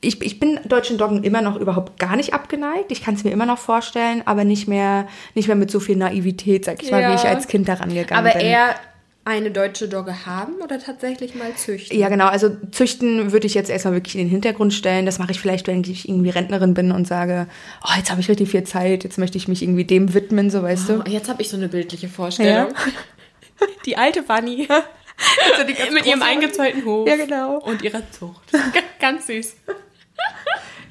ich, 0.00 0.22
ich 0.22 0.40
bin 0.40 0.58
deutschen 0.66 0.96
Doggen 0.98 1.22
immer 1.24 1.42
noch 1.42 1.56
überhaupt 1.56 1.98
gar 1.98 2.16
nicht 2.16 2.32
abgeneigt. 2.32 2.90
Ich 2.90 3.02
kann 3.02 3.14
es 3.14 3.24
mir 3.24 3.30
immer 3.32 3.46
noch 3.46 3.58
vorstellen, 3.58 4.22
aber 4.24 4.44
nicht 4.44 4.66
mehr, 4.66 5.06
nicht 5.34 5.46
mehr 5.48 5.56
mit 5.56 5.70
so 5.70 5.78
viel 5.80 5.96
Naivität, 5.96 6.64
sag 6.64 6.82
ich 6.82 6.90
mal, 6.90 7.02
Ja. 7.02 7.10
wie 7.10 7.14
ich 7.16 7.24
als 7.24 7.48
Kind 7.48 7.68
daran 7.68 7.92
gegangen 7.94 8.26
Aber 8.26 8.36
bin. 8.36 8.46
eher 8.46 8.74
eine 9.26 9.50
deutsche 9.50 9.86
Dogge 9.88 10.24
haben 10.24 10.54
oder 10.64 10.78
tatsächlich 10.78 11.34
mal 11.34 11.54
züchten? 11.54 11.96
Ja, 11.98 12.08
genau. 12.08 12.26
Also 12.28 12.50
züchten 12.70 13.32
würde 13.32 13.46
ich 13.46 13.52
jetzt 13.54 13.68
erstmal 13.68 13.92
wirklich 13.92 14.14
in 14.14 14.22
den 14.22 14.30
Hintergrund 14.30 14.72
stellen. 14.72 15.04
Das 15.04 15.18
mache 15.18 15.32
ich 15.32 15.40
vielleicht, 15.40 15.66
wenn 15.66 15.84
ich 15.84 16.08
irgendwie 16.08 16.30
Rentnerin 16.30 16.72
bin 16.72 16.90
und 16.90 17.06
sage, 17.06 17.46
oh, 17.84 17.92
jetzt 17.98 18.10
habe 18.10 18.22
ich 18.22 18.28
richtig 18.30 18.48
viel 18.50 18.64
Zeit, 18.64 19.04
jetzt 19.04 19.18
möchte 19.18 19.36
ich 19.36 19.46
mich 19.46 19.62
irgendwie 19.62 19.84
dem 19.84 20.14
widmen, 20.14 20.48
so 20.48 20.62
weißt 20.62 20.88
du. 20.88 21.00
Oh, 21.00 21.08
jetzt 21.08 21.28
habe 21.28 21.42
ich 21.42 21.50
so 21.50 21.58
eine 21.58 21.68
bildliche 21.68 22.08
Vorstellung. 22.08 22.68
Die 23.84 23.98
alte 23.98 24.22
Bunny 24.22 24.66
So 25.58 25.64
die 25.66 25.74
ganz 25.74 25.90
mit 25.92 26.06
ihrem 26.06 26.22
eingezäunten 26.22 26.82
Hof 26.86 27.06
Ja, 27.06 27.16
genau. 27.16 27.58
und 27.58 27.82
ihrer 27.82 28.00
Zucht. 28.10 28.40
Ganz 29.00 29.26
süß. 29.26 29.54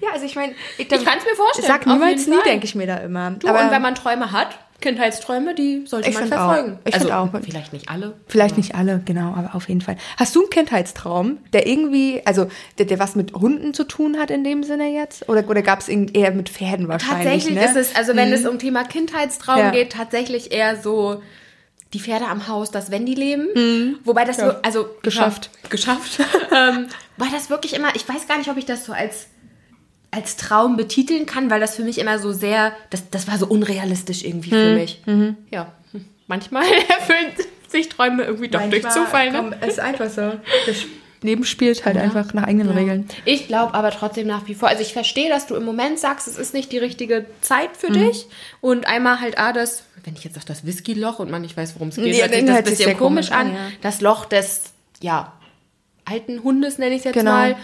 Ja, 0.01 0.09
also 0.13 0.25
ich 0.25 0.35
meine, 0.35 0.53
ich, 0.77 0.89
Ich 0.91 1.05
kann's 1.05 1.25
mir 1.25 1.35
vorstellen, 1.35 1.67
Sag 1.67 1.85
niemals 1.85 2.25
nie, 2.25 2.41
denke 2.45 2.65
ich 2.65 2.73
mir 2.73 2.87
da 2.87 2.97
immer. 2.97 3.31
Du, 3.31 3.47
und 3.47 3.71
wenn 3.71 3.81
man 3.81 3.95
Träume 3.95 4.31
hat, 4.31 4.57
Kindheitsträume, 4.81 5.55
die 5.55 5.85
sollte 5.85 6.07
Ich 6.09 6.15
man 6.15 6.23
find 6.23 6.35
auch. 6.35 6.45
verfolgen. 6.45 6.79
Ich 6.85 6.93
also, 6.93 7.11
auch. 7.11 7.29
Vielleicht 7.43 7.73
nicht 7.73 7.89
alle. 7.89 8.13
Vielleicht 8.27 8.55
nicht 8.55 8.75
alle, 8.75 9.01
genau, 9.03 9.33
aber 9.33 9.55
auf 9.55 9.67
jeden 9.67 9.81
Fall. 9.81 9.97
Hast 10.17 10.35
du 10.35 10.41
einen 10.41 10.49
Kindheitstraum, 10.49 11.39
der 11.51 11.67
irgendwie, 11.67 12.21
also 12.25 12.47
der, 12.77 12.85
der 12.85 12.97
was 12.99 13.15
mit 13.15 13.33
Hunden 13.33 13.73
zu 13.73 13.83
tun 13.83 14.17
hat 14.17 14.31
in 14.31 14.43
dem 14.43 14.63
Sinne 14.63 14.87
jetzt? 14.87 15.27
Oder, 15.27 15.47
oder 15.49 15.61
gab 15.61 15.79
es 15.79 15.89
eher 15.89 16.31
mit 16.31 16.47
Pferden 16.49 16.87
wahrscheinlich? 16.87 17.25
Tatsächlich 17.25 17.55
ne? 17.55 17.65
ist 17.65 17.75
es, 17.75 17.95
also 17.95 18.15
wenn 18.15 18.31
es 18.31 18.47
um 18.47 18.57
Thema 18.57 18.85
Kindheitstraum 18.85 19.57
Ja. 19.57 19.71
geht, 19.71 19.91
tatsächlich 19.91 20.53
eher 20.53 20.77
so 20.77 21.21
die 21.93 21.99
Pferde 21.99 22.27
am 22.27 22.47
Haus, 22.47 22.69
das 22.71 22.91
wenn 22.91 23.05
die 23.05 23.15
leben. 23.15 23.99
Wobei 24.03 24.23
das, 24.25 24.37
wir- 24.37 24.59
also 24.63 24.83
Mhm. 24.83 24.87
Geschafft. 25.01 25.49
geschafft. 25.69 26.19
ähm, 26.55 26.87
weil 27.17 27.29
das 27.31 27.49
wirklich 27.49 27.73
immer, 27.73 27.95
ich 27.95 28.07
weiß 28.07 28.27
gar 28.27 28.37
nicht, 28.37 28.49
ob 28.49 28.57
ich 28.57 28.65
das 28.65 28.85
so 28.85 28.93
als 28.93 29.27
als 30.11 30.37
Traum 30.37 30.75
betiteln 30.75 31.27
kann, 31.27 31.51
weil 31.51 31.59
das 31.59 31.75
für 31.75 31.83
mich 31.83 31.99
immer 31.99 32.17
so 32.17 32.31
sehr, 32.33 32.71
das, 32.89 33.11
das 33.11 33.27
war 33.27 33.37
so 33.37 33.45
unrealistisch 33.45 34.23
irgendwie 34.23 34.49
Mhm. 34.49 34.59
für 34.59 34.73
mich. 34.75 35.01
Ja, 35.51 35.71
manchmal 36.25 36.63
erfüllen 36.89 37.31
sich 37.67 37.89
Träume 37.89 38.23
irgendwie 38.23 38.47
doch 38.49 38.59
durch 38.69 38.81
Manchmal, 38.81 39.05
Zufall. 39.05 39.31
Ne? 39.31 39.37
komm, 39.37 39.53
es 39.61 39.73
ist 39.73 39.79
einfach 39.79 40.09
so. 40.09 40.31
Leben 41.21 41.43
spielt 41.43 41.85
halt 41.85 41.97
einfach 41.97 42.33
nach 42.33 42.43
eigenen 42.43 42.69
Regeln. 42.69 43.07
Ich 43.25 43.47
glaube 43.47 43.73
aber 43.73 43.91
trotzdem 43.91 44.25
nach 44.27 44.47
wie 44.47 44.55
vor, 44.55 44.69
also 44.69 44.81
ich 44.81 44.93
verstehe, 44.93 45.29
dass 45.29 45.47
du 45.47 45.55
im 45.55 45.63
Moment 45.65 45.99
sagst, 45.99 46.27
es 46.27 46.37
ist 46.37 46.53
nicht 46.53 46.71
die 46.71 46.77
richtige 46.77 47.25
Zeit 47.41 47.75
für 47.77 47.89
Mhm. 47.89 47.93
dich. 48.07 48.25
Und 48.61 48.87
einmal 48.87 49.19
halt, 49.19 49.37
ah, 49.37 49.51
das, 49.51 49.83
wenn 50.05 50.13
ich 50.15 50.23
jetzt 50.23 50.35
sage, 50.35 50.45
das 50.47 50.65
Whisky-Loch 50.65 51.19
und 51.19 51.29
man 51.29 51.41
nicht 51.41 51.57
weiß, 51.57 51.75
worum 51.75 51.89
es 51.89 51.95
geht, 51.97 52.05
Nee, 52.05 52.21
hört 52.21 52.31
sich 52.33 52.45
das 52.45 52.57
ein 52.57 52.63
bisschen 52.63 52.97
komisch 52.97 53.31
an. 53.31 53.47
an, 53.47 53.53
ja. 53.53 53.59
Das 53.81 53.99
Loch 54.01 54.25
des, 54.25 54.63
ja, 55.01 55.33
alten 56.05 56.41
Hundes 56.43 56.77
nenne 56.77 56.91
ich 56.95 56.99
es 56.99 57.05
jetzt 57.05 57.13
Genau. 57.15 57.31
mal. 57.31 57.55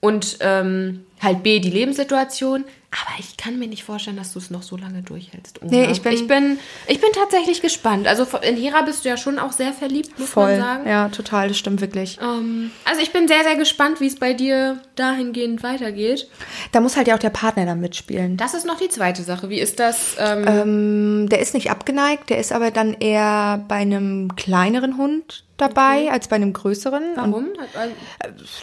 Und 0.00 0.36
ähm, 0.40 1.04
halt 1.20 1.42
B, 1.42 1.58
die 1.60 1.70
Lebenssituation. 1.70 2.64
Aber 2.92 3.20
ich 3.20 3.36
kann 3.36 3.56
mir 3.60 3.68
nicht 3.68 3.84
vorstellen, 3.84 4.16
dass 4.16 4.32
du 4.32 4.40
es 4.40 4.50
noch 4.50 4.62
so 4.64 4.76
lange 4.76 5.02
durchhältst. 5.02 5.62
Ohne. 5.62 5.70
Nee, 5.70 5.84
ich 5.92 6.02
bin- 6.02 6.12
ich 6.12 6.26
bin, 6.26 6.58
ich 6.88 7.00
bin 7.00 7.10
tatsächlich 7.14 7.62
gespannt. 7.62 8.08
Also 8.08 8.26
in 8.42 8.56
Hera 8.56 8.82
bist 8.82 9.04
du 9.04 9.08
ja 9.08 9.16
schon 9.16 9.38
auch 9.38 9.52
sehr 9.52 9.72
verliebt, 9.72 10.18
muss 10.18 10.30
Voll. 10.30 10.56
man 10.56 10.60
sagen. 10.60 10.88
Ja, 10.88 11.08
total, 11.08 11.46
das 11.48 11.56
stimmt 11.56 11.80
wirklich. 11.80 12.18
Ähm, 12.20 12.72
also 12.84 13.00
ich 13.00 13.12
bin 13.12 13.28
sehr, 13.28 13.44
sehr 13.44 13.54
gespannt, 13.54 14.00
wie 14.00 14.08
es 14.08 14.16
bei 14.16 14.32
dir 14.32 14.82
dahingehend 14.96 15.62
weitergeht. 15.62 16.28
Da 16.72 16.80
muss 16.80 16.96
halt 16.96 17.06
ja 17.06 17.14
auch 17.14 17.20
der 17.20 17.30
Partner 17.30 17.64
dann 17.64 17.80
mitspielen. 17.80 18.36
Das 18.36 18.54
ist 18.54 18.66
noch 18.66 18.78
die 18.78 18.88
zweite 18.88 19.22
Sache. 19.22 19.48
Wie 19.50 19.60
ist 19.60 19.78
das? 19.78 20.16
Ähm, 20.18 20.44
Ähm, 20.48 21.28
der 21.28 21.38
ist 21.38 21.54
nicht 21.54 21.70
abgeneigt, 21.70 22.28
der 22.28 22.38
ist 22.38 22.50
aber 22.52 22.72
dann 22.72 22.94
eher 22.94 23.64
bei 23.68 23.76
einem 23.76 24.34
kleineren 24.34 24.96
Hund 24.96 25.44
dabei 25.60 26.10
als 26.10 26.28
bei 26.28 26.36
einem 26.36 26.52
größeren. 26.52 27.02
Warum? 27.16 27.48
Also, 27.74 27.94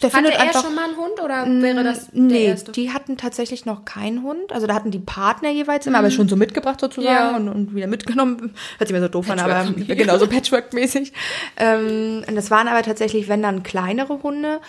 der 0.02 0.14
hatte 0.14 0.34
er 0.34 0.40
einfach. 0.42 0.64
schon 0.64 0.76
mal 0.76 0.86
einen 0.86 0.98
Hund 0.98 1.20
oder 1.24 1.46
wäre 1.62 1.84
das 1.84 2.08
der 2.12 2.22
Nee, 2.22 2.46
erste? 2.48 2.72
die 2.72 2.92
hatten 2.92 3.18
tatsächlich 3.18 3.66
noch 3.66 3.86
keinen 3.86 4.24
Hund. 4.24 4.52
Also 4.52 4.68
da 4.68 4.74
hatten 4.74 4.92
die 4.92 5.00
Partner 5.00 5.50
jeweils 5.50 5.86
immer, 5.88 6.00
aber 6.00 6.12
schon 6.12 6.28
so 6.30 6.36
mitgebracht 6.36 6.80
sozusagen 6.80 7.08
Mhm. 7.08 7.32
Ja. 7.32 7.36
und, 7.38 7.50
und 7.50 7.76
wieder 7.76 7.88
mitgenommen. 7.88 8.54
Hört 8.78 8.88
sich 8.88 8.96
mir 8.96 9.02
so 9.02 9.08
doof 9.08 9.30
an, 9.30 9.40
aber 9.40 9.66
genau, 9.88 10.18
so 10.18 10.28
Patchwork-mäßig. 10.30 11.14
Ähm, 11.58 12.24
und 12.28 12.36
das 12.36 12.52
waren 12.52 12.68
aber 12.68 12.82
tatsächlich, 12.84 13.28
wenn 13.28 13.42
dann 13.42 13.64
kleinere 13.64 14.22
Hunde. 14.24 14.60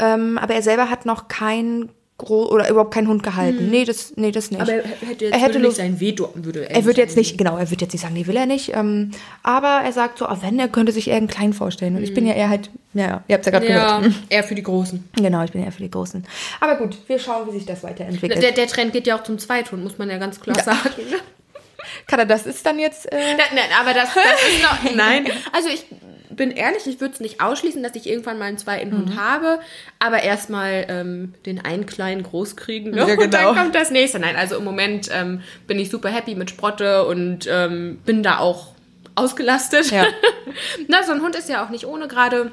Ähm, 0.00 0.38
aber 0.38 0.54
er 0.54 0.62
selber 0.62 0.90
hat 0.90 1.06
noch 1.06 1.28
keinen 1.28 1.90
gro 2.18 2.46
oder 2.46 2.68
überhaupt 2.68 2.92
keinen 2.92 3.06
Hund 3.06 3.22
gehalten. 3.22 3.70
Nee, 3.70 3.84
das, 3.84 4.12
nee, 4.16 4.32
das 4.32 4.50
nicht. 4.50 4.60
Mhm. 4.60 4.68
Aber 4.68 4.72
er 4.72 4.84
hätte 5.08 5.24
jetzt 5.24 5.34
Er 5.34 5.40
hätte 5.40 5.54
würde 5.54 5.68
nicht 5.68 5.76
sein 5.76 6.00
Veto 6.00 6.30
würde 6.34 6.68
Er 6.68 6.84
wird 6.84 6.98
jetzt 6.98 7.16
nicht, 7.16 7.38
genau, 7.38 7.56
er 7.56 7.70
wird 7.70 7.80
jetzt 7.80 7.92
nicht 7.92 8.02
sagen, 8.02 8.14
nee, 8.14 8.26
will 8.26 8.36
er 8.36 8.46
nicht. 8.46 8.74
Ähm, 8.74 9.12
aber 9.44 9.82
er 9.84 9.92
sagt 9.92 10.18
so, 10.18 10.26
ah, 10.26 10.38
wenn, 10.42 10.58
er 10.58 10.68
könnte 10.68 10.90
sich 10.90 11.08
eher 11.08 11.16
einen 11.16 11.28
kleinen 11.28 11.52
vorstellen. 11.52 11.96
Und 11.96 12.02
ich 12.02 12.12
bin 12.14 12.26
ja 12.26 12.34
eher 12.34 12.48
halt, 12.48 12.70
ja, 12.92 13.22
ihr 13.28 13.34
habt 13.36 13.46
ja 13.46 13.52
gerade 13.52 13.66
Mhm. 13.66 13.72
Ja, 13.72 13.98
gehört. 13.98 14.14
eher 14.30 14.44
für 14.44 14.54
die 14.56 14.62
Großen. 14.64 15.08
Genau, 15.14 15.44
ich 15.44 15.52
bin 15.52 15.64
eher 15.64 15.72
für 15.72 15.82
die 15.82 15.90
Großen. 15.90 16.26
Aber 16.60 16.74
gut, 16.74 16.96
wir 17.06 17.18
schauen, 17.20 17.46
wie 17.48 17.52
sich 17.52 17.66
das 17.66 17.84
weiterentwickelt. 17.84 18.42
Der, 18.42 18.52
der 18.52 18.66
Trend 18.66 18.92
geht 18.92 19.06
ja 19.06 19.16
auch 19.16 19.22
zum 19.22 19.38
Zweithund, 19.38 19.84
muss 19.84 19.96
man 19.98 20.10
ja 20.10 20.18
ganz 20.18 20.40
klar 20.40 20.58
sagen. 20.60 20.78
Kada, 22.08 22.24
das 22.24 22.46
ist 22.46 22.66
dann 22.66 22.78
jetzt. 22.78 23.10
Äh, 23.12 23.16
Nein, 23.16 23.46
nein, 23.54 23.64
aber 23.80 23.94
das, 23.94 24.10
das 24.12 24.24
ist 24.24 24.62
noch. 24.62 24.94
Nein. 24.96 25.26
Also 25.52 25.68
ich 25.68 25.84
bin 26.38 26.50
ehrlich, 26.50 26.86
ich 26.86 27.00
würde 27.02 27.12
es 27.12 27.20
nicht 27.20 27.42
ausschließen, 27.42 27.82
dass 27.82 27.94
ich 27.94 28.08
irgendwann 28.08 28.38
mal 28.38 28.46
einen 28.46 28.56
zweiten 28.56 28.88
Mhm. 28.90 28.96
Hund 28.98 29.16
habe, 29.20 29.58
aber 29.98 30.22
erstmal 30.22 30.86
ähm, 30.88 31.34
den 31.44 31.62
einen 31.62 31.84
kleinen 31.84 32.22
groß 32.22 32.56
kriegen. 32.56 32.92
Ne? 32.92 32.96
Ja, 32.98 33.04
Und 33.04 33.18
genau. 33.18 33.26
dann 33.26 33.56
kommt 33.56 33.74
das 33.74 33.90
nächste. 33.90 34.18
Nein, 34.18 34.36
also 34.36 34.56
im 34.56 34.64
Moment 34.64 35.10
ähm, 35.12 35.42
bin 35.66 35.78
ich 35.78 35.90
super 35.90 36.08
happy 36.08 36.34
mit 36.34 36.48
Sprotte 36.48 37.04
und 37.06 37.46
ähm, 37.50 37.98
bin 38.06 38.22
da 38.22 38.38
auch 38.38 38.68
ausgelastet. 39.16 39.90
Ja. 39.90 40.06
Na, 40.88 41.02
so 41.02 41.12
ein 41.12 41.20
Hund 41.20 41.36
ist 41.36 41.48
ja 41.50 41.62
auch 41.64 41.68
nicht 41.68 41.84
ohne 41.86 42.08
gerade. 42.08 42.52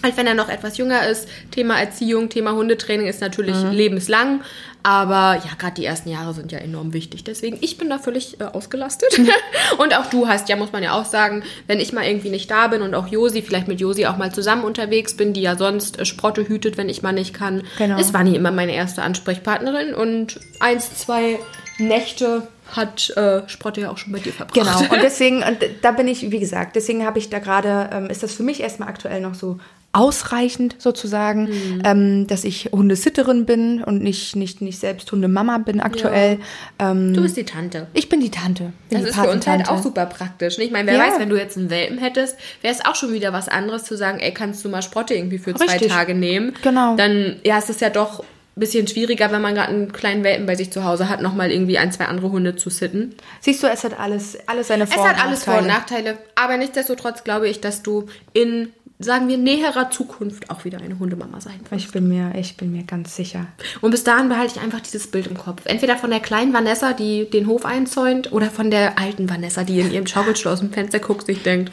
Halt, 0.00 0.16
wenn 0.16 0.28
er 0.28 0.34
noch 0.34 0.48
etwas 0.48 0.78
jünger 0.78 1.08
ist, 1.08 1.28
Thema 1.50 1.80
Erziehung, 1.80 2.28
Thema 2.28 2.52
Hundetraining 2.52 3.08
ist 3.08 3.20
natürlich 3.20 3.56
lebenslang. 3.72 4.42
Aber 4.82 5.34
ja, 5.44 5.50
gerade 5.58 5.74
die 5.74 5.84
ersten 5.84 6.08
Jahre 6.08 6.32
sind 6.34 6.52
ja 6.52 6.58
enorm 6.58 6.92
wichtig. 6.92 7.24
Deswegen, 7.24 7.58
ich 7.60 7.78
bin 7.78 7.90
da 7.90 7.98
völlig 7.98 8.40
äh, 8.40 8.44
ausgelastet. 8.44 9.18
und 9.78 9.94
auch 9.96 10.06
du 10.06 10.28
hast 10.28 10.48
ja, 10.48 10.56
muss 10.56 10.72
man 10.72 10.82
ja 10.82 10.92
auch 10.92 11.04
sagen, 11.04 11.42
wenn 11.66 11.80
ich 11.80 11.92
mal 11.92 12.04
irgendwie 12.06 12.30
nicht 12.30 12.50
da 12.50 12.68
bin 12.68 12.82
und 12.82 12.94
auch 12.94 13.08
Josi, 13.08 13.42
vielleicht 13.42 13.68
mit 13.68 13.80
Josi 13.80 14.06
auch 14.06 14.16
mal 14.16 14.32
zusammen 14.32 14.64
unterwegs 14.64 15.14
bin, 15.16 15.32
die 15.32 15.42
ja 15.42 15.56
sonst 15.56 15.98
äh, 15.98 16.04
Sprotte 16.04 16.48
hütet, 16.48 16.76
wenn 16.76 16.88
ich 16.88 17.02
mal 17.02 17.12
nicht 17.12 17.34
kann, 17.34 17.62
Genau. 17.76 17.98
ist 17.98 18.14
Wanni 18.14 18.34
immer 18.36 18.50
meine 18.52 18.74
erste 18.74 19.02
Ansprechpartnerin. 19.02 19.94
Und 19.94 20.40
eins, 20.60 20.94
zwei 20.96 21.38
Nächte 21.78 22.46
hat 22.72 23.10
äh, 23.16 23.42
Sprotte 23.48 23.80
ja 23.82 23.90
auch 23.90 23.98
schon 23.98 24.12
bei 24.12 24.18
dir 24.20 24.32
verbracht. 24.32 24.54
Genau, 24.54 24.78
und 24.94 25.02
deswegen, 25.02 25.38
und 25.42 25.58
da 25.82 25.90
bin 25.92 26.06
ich, 26.08 26.30
wie 26.30 26.38
gesagt, 26.38 26.76
deswegen 26.76 27.04
habe 27.04 27.18
ich 27.18 27.30
da 27.30 27.38
gerade, 27.38 27.90
ähm, 27.92 28.06
ist 28.10 28.22
das 28.22 28.34
für 28.34 28.42
mich 28.42 28.60
erstmal 28.60 28.88
aktuell 28.88 29.20
noch 29.20 29.34
so 29.34 29.58
ausreichend 29.92 30.76
sozusagen, 30.78 31.44
Mhm. 31.48 31.82
ähm, 31.84 32.26
dass 32.26 32.44
ich 32.44 32.68
Hundesitterin 32.72 33.46
bin 33.46 33.82
und 33.82 34.02
nicht, 34.02 34.36
nicht, 34.36 34.60
nicht 34.60 34.77
selbst 34.80 35.10
Hundemama 35.12 35.58
bin 35.58 35.80
aktuell. 35.80 36.38
Ähm, 36.78 37.14
Du 37.14 37.22
bist 37.22 37.36
die 37.36 37.44
Tante. 37.44 37.86
ich 37.94 38.08
bin 38.08 38.20
die 38.20 38.30
Tante. 38.30 38.72
Bin 38.88 38.98
Das 38.98 39.02
die 39.02 39.08
ist 39.08 39.18
für 39.20 39.30
uns 39.30 39.46
halt 39.46 39.68
auch 39.68 39.82
super 39.82 40.06
praktisch. 40.06 40.58
ne? 40.58 40.64
Ich 40.64 40.70
meine, 40.70 40.90
wer 40.90 40.98
Ja. 40.98 41.06
weiß, 41.06 41.18
wenn 41.18 41.28
du 41.28 41.36
jetzt 41.36 41.56
einen 41.56 41.70
Welpen 41.70 41.98
hättest, 41.98 42.36
wäre 42.62 42.74
es 42.74 42.84
auch 42.84 42.94
schon 42.94 43.12
wieder 43.12 43.32
was 43.32 43.48
anderes 43.48 43.84
zu 43.84 43.96
sagen, 43.96 44.18
ey, 44.20 44.32
kannst 44.32 44.64
du 44.64 44.68
mal 44.68 44.82
Sprotte 44.82 45.14
irgendwie 45.14 45.38
für 45.38 45.54
zwei 45.54 45.64
Richtig. 45.72 45.88
Tage 45.92 46.14
nehmen? 46.14 46.54
Genau. 46.62 46.96
Dann, 46.96 47.36
ja, 47.44 47.58
es 47.58 47.68
ist 47.70 47.80
ja 47.80 47.90
doch 47.90 48.20
ein 48.20 48.60
bisschen 48.60 48.88
schwieriger, 48.88 49.30
wenn 49.30 49.40
man 49.40 49.54
gerade 49.54 49.68
einen 49.68 49.92
kleinen 49.92 50.24
Welpen 50.24 50.44
bei 50.46 50.56
sich 50.56 50.72
zu 50.72 50.82
Hause 50.82 51.08
hat, 51.08 51.22
nochmal 51.22 51.52
irgendwie 51.52 51.78
ein, 51.78 51.92
zwei 51.92 52.06
andere 52.06 52.32
Hunde 52.32 52.56
zu 52.56 52.70
sitten. 52.70 53.14
Siehst 53.40 53.62
du, 53.62 53.68
es 53.68 53.84
hat 53.84 54.00
alles, 54.00 54.36
alles 54.48 54.66
seine 54.66 54.82
Es 54.84 54.92
Vor- 54.92 55.04
und 55.04 55.08
hat 55.10 55.24
alles 55.24 55.44
Vor- 55.44 55.58
und 55.58 55.68
Nachteile. 55.68 56.14
Nachteile. 56.14 56.18
Aber 56.34 56.56
nichtsdestotrotz 56.56 57.22
glaube 57.22 57.48
ich, 57.48 57.60
dass 57.60 57.84
du 57.84 58.06
in, 58.32 58.70
sagen 58.98 59.28
wir, 59.28 59.38
näherer 59.38 59.90
Zukunft 59.90 60.50
auch 60.50 60.64
wieder 60.64 60.78
eine 60.78 60.98
Hundemama 60.98 61.40
sein 61.40 61.60
wirst. 61.70 61.84
Ich 61.84 61.92
bin 61.92 62.08
mir, 62.08 62.32
ich 62.36 62.56
bin 62.56 62.72
mir 62.72 62.82
ganz 62.82 63.14
sicher. 63.14 63.46
Und 63.80 63.92
bis 63.92 64.02
dahin 64.04 64.28
behalte 64.28 64.54
ich 64.56 64.62
einfach 64.62 64.80
dieses 64.80 65.06
Bild 65.08 65.28
im 65.28 65.36
Kopf. 65.36 65.62
Entweder 65.64 65.96
von 65.96 66.10
der 66.10 66.20
kleinen 66.20 66.52
Vanessa, 66.52 66.92
die 66.92 67.30
den 67.30 67.46
Hof 67.46 67.64
einzäunt, 67.64 68.32
oder 68.32 68.50
von 68.50 68.70
der 68.70 68.98
alten 68.98 69.30
Vanessa, 69.30 69.62
die 69.62 69.80
in 69.80 69.92
ihrem 69.92 70.06
Schaukelstuhl 70.06 70.52
aus 70.52 70.60
dem 70.60 70.72
Fenster 70.72 70.98
guckt, 70.98 71.26
sich 71.26 71.42
denkt, 71.42 71.70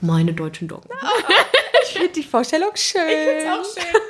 meine 0.00 0.32
deutschen 0.32 0.68
Doggen. 0.68 0.88
Ich 1.88 2.00
finde 2.00 2.12
die 2.14 2.24
Vorstellung 2.24 2.70
schön. 2.74 3.00
auch 3.00 3.64
schön. 3.64 3.84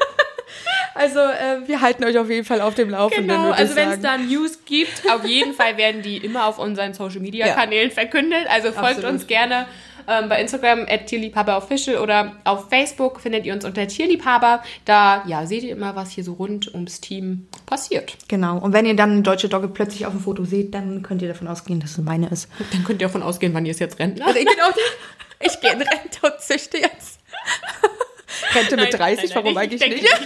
Also, 0.95 1.19
äh, 1.19 1.69
wir 1.69 1.83
halten 1.83 2.05
euch 2.05 2.17
auf 2.17 2.31
jeden 2.31 2.47
Fall 2.47 2.63
auf 2.63 2.75
dem 2.75 2.89
Laufenden. 2.89 3.29
Genau, 3.29 3.51
ich 3.51 3.59
also 3.59 3.77
wenn 3.77 3.91
es 3.91 4.01
da 4.01 4.17
News 4.17 4.61
gibt, 4.65 5.03
auf 5.11 5.27
jeden 5.27 5.53
Fall 5.53 5.77
werden 5.77 6.01
die 6.01 6.17
immer 6.17 6.47
auf 6.47 6.59
unseren 6.59 6.95
Social 6.95 7.21
Media 7.21 7.55
Kanälen 7.55 7.91
verkündet. 7.91 8.47
Also 8.49 8.73
folgt 8.73 8.97
Absolut. 8.97 9.11
uns 9.11 9.27
gerne 9.27 9.67
ähm, 10.09 10.29
bei 10.29 10.41
Instagram 10.41 10.87
at 10.89 11.07
tierliebhaberofficial 11.07 11.99
oder 11.99 12.37
auf 12.45 12.69
Facebook 12.69 13.21
findet 13.21 13.47
ihr 13.47 13.53
uns 13.53 13.65
unter 13.65 13.87
Tierliebhaber. 13.87 14.63
Da 14.85 15.25
ja, 15.27 15.47
seht 15.47 15.63
ihr 15.63 15.73
immer, 15.73 15.97
was 15.97 16.11
hier 16.11 16.25
so 16.25 16.35
rund 16.35 16.73
ums 16.75 17.01
Team 17.01 17.47
passiert. 17.67 18.17
Genau. 18.29 18.59
Und 18.59 18.73
wenn 18.73 18.87
ihr 18.87 18.97
dann 18.97 19.13
eine 19.13 19.23
deutsche 19.23 19.49
Dogge 19.49 19.69
plötzlich 19.69 20.07
auf 20.07 20.13
dem 20.13 20.21
Foto 20.21 20.45
seht, 20.45 20.75
dann 20.75 21.03
könnt 21.03 21.23
ihr 21.23 21.29
davon 21.29 21.49
ausgehen, 21.49 21.81
dass 21.81 21.93
es 21.93 21.99
meine 21.99 22.29
ist. 22.29 22.49
Dann 22.73 22.85
könnt 22.85 23.01
ihr 23.01 23.09
davon 23.09 23.23
ausgehen, 23.23 23.55
wann 23.55 23.67
ihr 23.67 23.73
es 23.73 23.79
jetzt 23.79 23.99
rennt. 23.99 24.21
Also 24.21 24.39
ich, 24.39 24.47
genau, 24.47 24.69
ich 25.41 25.61
gehe 25.61 25.73
in 25.73 25.83
Rente 25.83 26.19
und 26.23 26.41
züchte 26.41 26.79
jetzt. 26.79 27.21
Rente 28.55 28.77
mit 28.77 28.93
30, 28.93 29.35
warum 29.35 29.57
eigentlich 29.57 29.81
denke 29.81 29.97
nicht? 29.97 30.09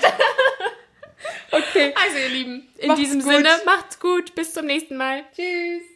Okay. 1.53 1.93
Also 1.97 2.19
ihr 2.19 2.29
Lieben, 2.29 2.69
in 2.79 2.89
Macht's 2.89 3.01
diesem 3.01 3.23
gut. 3.23 3.33
Sinne, 3.33 3.49
macht's 3.67 3.99
gut, 3.99 4.35
bis 4.35 4.55
zum 4.55 4.67
nächsten 4.67 4.97
Mal. 4.97 5.25
Tschüss. 5.35 5.90